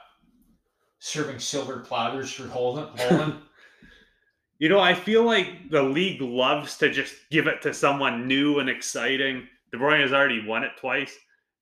serving 1.00 1.40
silver 1.40 1.80
platters 1.80 2.32
for 2.32 2.44
Haaland? 2.44 2.98
Haaland? 2.98 3.38
You 4.58 4.70
know, 4.70 4.80
I 4.80 4.94
feel 4.94 5.24
like 5.26 5.70
the 5.70 5.84
league 5.84 6.22
loves 6.22 6.78
to 6.78 6.90
just 6.90 7.14
give 7.30 7.48
it 7.48 7.62
to 7.64 7.74
someone 7.74 8.26
new 8.26 8.60
and 8.60 8.70
exciting. 8.70 9.46
De 9.72 9.78
Bruyne 9.78 10.02
has 10.02 10.14
already 10.14 10.48
won 10.48 10.64
it 10.64 10.72
twice. 10.80 11.14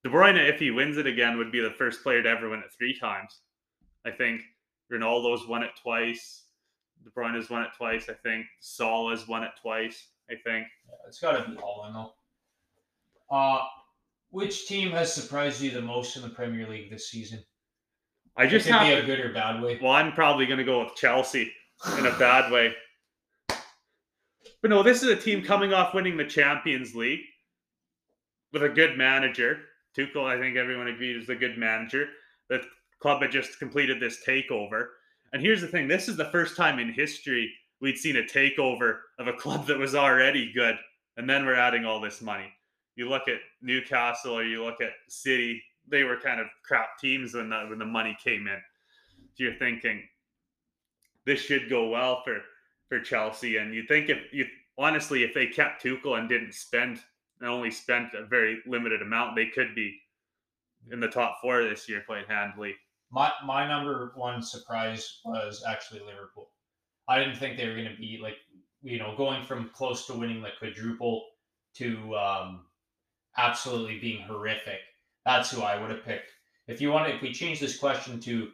De 0.04 0.10
Bruyne, 0.10 0.36
if 0.48 0.60
he 0.60 0.70
wins 0.70 0.96
it 0.96 1.06
again, 1.06 1.36
would 1.36 1.50
be 1.50 1.60
the 1.60 1.72
first 1.72 2.04
player 2.04 2.22
to 2.22 2.28
ever 2.28 2.48
win 2.48 2.60
it 2.60 2.70
three 2.78 2.96
times. 2.96 3.40
I 4.06 4.12
think 4.12 4.42
Ronaldo's 4.92 5.48
won 5.48 5.64
it 5.64 5.72
twice. 5.82 6.44
De 7.02 7.10
Bruyne 7.10 7.34
has 7.34 7.50
won 7.50 7.62
it 7.62 7.70
twice. 7.76 8.08
I 8.08 8.14
think 8.14 8.46
Salah 8.60 9.10
has 9.10 9.26
won 9.26 9.42
it 9.42 9.50
twice. 9.60 10.10
I 10.30 10.34
think. 10.34 10.68
Yeah, 10.86 10.94
it's 11.08 11.18
got 11.18 11.32
to 11.44 11.50
be 11.50 11.56
Haaland 11.56 11.94
though. 11.94 12.14
Uh, 13.36 13.64
which 14.34 14.66
team 14.66 14.90
has 14.90 15.14
surprised 15.14 15.60
you 15.60 15.70
the 15.70 15.80
most 15.80 16.16
in 16.16 16.22
the 16.22 16.28
Premier 16.28 16.66
League 16.66 16.90
this 16.90 17.08
season? 17.08 17.38
I 18.36 18.48
just 18.48 18.66
it 18.66 18.70
could 18.70 18.78
have 18.80 18.88
be 18.88 19.12
a 19.12 19.16
good 19.16 19.24
or 19.24 19.32
bad 19.32 19.62
way. 19.62 19.78
Well, 19.80 19.92
I'm 19.92 20.12
probably 20.12 20.44
going 20.44 20.58
to 20.58 20.64
go 20.64 20.82
with 20.82 20.96
Chelsea 20.96 21.52
in 21.96 22.06
a 22.06 22.18
bad 22.18 22.50
way. 22.50 22.74
But 23.48 24.70
no, 24.70 24.82
this 24.82 25.04
is 25.04 25.08
a 25.08 25.14
team 25.14 25.44
coming 25.44 25.72
off 25.72 25.94
winning 25.94 26.16
the 26.16 26.24
Champions 26.24 26.96
League 26.96 27.20
with 28.52 28.64
a 28.64 28.68
good 28.68 28.98
manager. 28.98 29.60
Tuchel, 29.96 30.24
I 30.24 30.36
think 30.36 30.56
everyone 30.56 30.88
agrees, 30.88 31.22
is 31.22 31.28
a 31.28 31.36
good 31.36 31.56
manager. 31.56 32.08
The 32.48 32.64
club 33.00 33.22
had 33.22 33.30
just 33.30 33.60
completed 33.60 34.00
this 34.00 34.24
takeover. 34.26 34.86
And 35.32 35.40
here's 35.40 35.60
the 35.60 35.68
thing 35.68 35.86
this 35.86 36.08
is 36.08 36.16
the 36.16 36.30
first 36.32 36.56
time 36.56 36.80
in 36.80 36.92
history 36.92 37.52
we'd 37.80 37.98
seen 37.98 38.16
a 38.16 38.22
takeover 38.24 38.98
of 39.20 39.28
a 39.28 39.32
club 39.38 39.68
that 39.68 39.78
was 39.78 39.94
already 39.94 40.52
good. 40.52 40.74
And 41.16 41.30
then 41.30 41.46
we're 41.46 41.54
adding 41.54 41.84
all 41.84 42.00
this 42.00 42.20
money. 42.20 42.52
You 42.96 43.08
look 43.08 43.28
at 43.28 43.38
Newcastle 43.60 44.38
or 44.38 44.44
you 44.44 44.64
look 44.64 44.80
at 44.80 44.90
City, 45.08 45.62
they 45.88 46.04
were 46.04 46.16
kind 46.16 46.40
of 46.40 46.46
crap 46.64 46.98
teams 46.98 47.34
when 47.34 47.50
the, 47.50 47.66
when 47.68 47.78
the 47.78 47.84
money 47.84 48.16
came 48.22 48.46
in. 48.46 48.60
So 49.34 49.44
you're 49.44 49.58
thinking 49.58 50.02
this 51.26 51.40
should 51.40 51.68
go 51.68 51.88
well 51.88 52.22
for 52.24 52.40
for 52.88 53.00
Chelsea, 53.00 53.56
and 53.56 53.74
you 53.74 53.84
think 53.88 54.10
if 54.10 54.18
you 54.32 54.46
honestly 54.78 55.24
if 55.24 55.34
they 55.34 55.46
kept 55.46 55.82
Tuchel 55.82 56.18
and 56.18 56.28
didn't 56.28 56.54
spend 56.54 57.00
and 57.40 57.48
only 57.48 57.70
spent 57.70 58.14
a 58.14 58.24
very 58.26 58.60
limited 58.66 59.02
amount, 59.02 59.34
they 59.34 59.46
could 59.46 59.74
be 59.74 60.00
in 60.92 61.00
the 61.00 61.08
top 61.08 61.38
four 61.40 61.62
this 61.62 61.88
year 61.88 62.02
quite 62.06 62.28
handily. 62.28 62.74
My 63.10 63.32
my 63.44 63.66
number 63.66 64.12
one 64.16 64.42
surprise 64.42 65.20
was 65.24 65.64
actually 65.66 66.00
Liverpool. 66.00 66.50
I 67.08 67.18
didn't 67.18 67.36
think 67.36 67.56
they 67.56 67.68
were 67.68 67.74
going 67.74 67.90
to 67.90 67.96
be 67.96 68.18
like 68.22 68.36
you 68.82 68.98
know 68.98 69.14
going 69.16 69.44
from 69.44 69.70
close 69.74 70.06
to 70.06 70.14
winning 70.14 70.42
the 70.42 70.50
quadruple 70.58 71.24
to 71.74 72.16
um, 72.16 72.66
absolutely 73.36 73.98
being 73.98 74.22
horrific. 74.22 74.80
That's 75.24 75.50
who 75.50 75.62
I 75.62 75.80
would 75.80 75.90
have 75.90 76.04
picked. 76.04 76.30
If 76.66 76.80
you 76.80 76.90
want, 76.90 77.12
if 77.12 77.20
we 77.20 77.32
change 77.32 77.60
this 77.60 77.78
question 77.78 78.20
to 78.20 78.48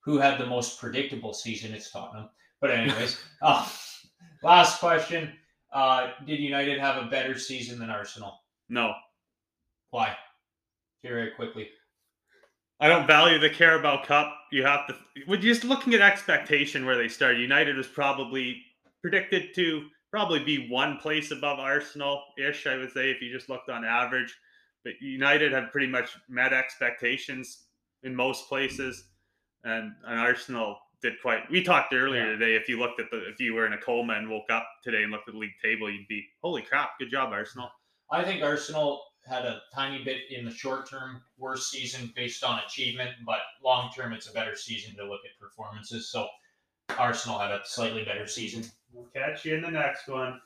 who 0.00 0.18
had 0.18 0.38
the 0.38 0.46
most 0.46 0.80
predictable 0.80 1.32
season, 1.32 1.72
it's 1.72 1.90
Tottenham. 1.90 2.28
But 2.60 2.70
anyways, 2.70 3.18
uh, 3.42 3.68
last 4.42 4.80
question: 4.80 5.32
uh, 5.72 6.10
Did 6.26 6.40
United 6.40 6.78
have 6.78 7.02
a 7.02 7.08
better 7.08 7.38
season 7.38 7.78
than 7.78 7.90
Arsenal? 7.90 8.40
No, 8.68 8.94
Why? 9.90 10.16
Very 11.02 11.30
quickly. 11.32 11.68
I 12.80 12.88
don't 12.88 13.06
value 13.06 13.38
the 13.38 13.48
Carabao 13.48 14.04
Cup. 14.04 14.36
You 14.52 14.64
have 14.64 14.86
to, 14.88 14.96
with 15.26 15.40
just 15.40 15.64
looking 15.64 15.94
at 15.94 16.00
expectation 16.00 16.84
where 16.84 16.96
they 16.96 17.08
started, 17.08 17.40
United 17.40 17.76
was 17.76 17.86
probably 17.86 18.62
predicted 19.00 19.54
to 19.54 19.86
probably 20.16 20.42
be 20.42 20.66
one 20.70 20.96
place 20.96 21.30
above 21.30 21.58
Arsenal 21.58 22.22
ish, 22.38 22.66
I 22.66 22.78
would 22.78 22.90
say, 22.90 23.10
if 23.10 23.20
you 23.20 23.30
just 23.30 23.50
looked 23.50 23.68
on 23.68 23.84
average. 23.84 24.34
But 24.82 24.94
United 24.98 25.52
have 25.52 25.70
pretty 25.70 25.88
much 25.88 26.16
met 26.26 26.54
expectations 26.54 27.64
in 28.02 28.16
most 28.16 28.48
places, 28.48 29.08
and, 29.64 29.92
and 30.06 30.18
Arsenal 30.18 30.78
did 31.02 31.20
quite. 31.20 31.42
We 31.50 31.62
talked 31.62 31.92
earlier 31.92 32.24
Yeah. 32.24 32.38
today. 32.38 32.54
If 32.56 32.66
you 32.66 32.78
looked 32.78 32.98
at 32.98 33.10
the, 33.10 33.28
if 33.28 33.38
you 33.40 33.52
were 33.52 33.66
in 33.66 33.74
a 33.74 33.78
coma 33.78 34.14
and 34.14 34.30
woke 34.30 34.48
up 34.48 34.66
today 34.82 35.02
and 35.02 35.12
looked 35.12 35.28
at 35.28 35.34
the 35.34 35.38
league 35.38 35.60
table, 35.62 35.90
you'd 35.90 36.08
be, 36.08 36.24
holy 36.42 36.62
crap, 36.62 36.98
good 36.98 37.10
job, 37.10 37.30
Arsenal. 37.34 37.70
I 38.10 38.24
think 38.24 38.42
Arsenal 38.42 39.02
had 39.28 39.44
a 39.44 39.60
tiny 39.74 40.02
bit 40.02 40.22
in 40.30 40.46
the 40.46 40.50
short 40.50 40.88
term 40.88 41.20
worse 41.36 41.70
season 41.70 42.10
based 42.16 42.42
on 42.42 42.62
achievement, 42.64 43.10
but 43.26 43.40
long 43.62 43.90
term 43.94 44.14
it's 44.14 44.30
a 44.30 44.32
better 44.32 44.56
season 44.56 44.96
to 44.96 45.04
look 45.04 45.20
at 45.26 45.38
performances. 45.38 46.10
So 46.10 46.26
Arsenal 46.96 47.38
had 47.38 47.50
a 47.50 47.60
slightly 47.64 48.02
better 48.02 48.26
season. 48.26 48.64
We'll 48.96 49.08
catch 49.12 49.44
you 49.44 49.54
in 49.54 49.60
the 49.60 49.70
next 49.70 50.08
one. 50.08 50.40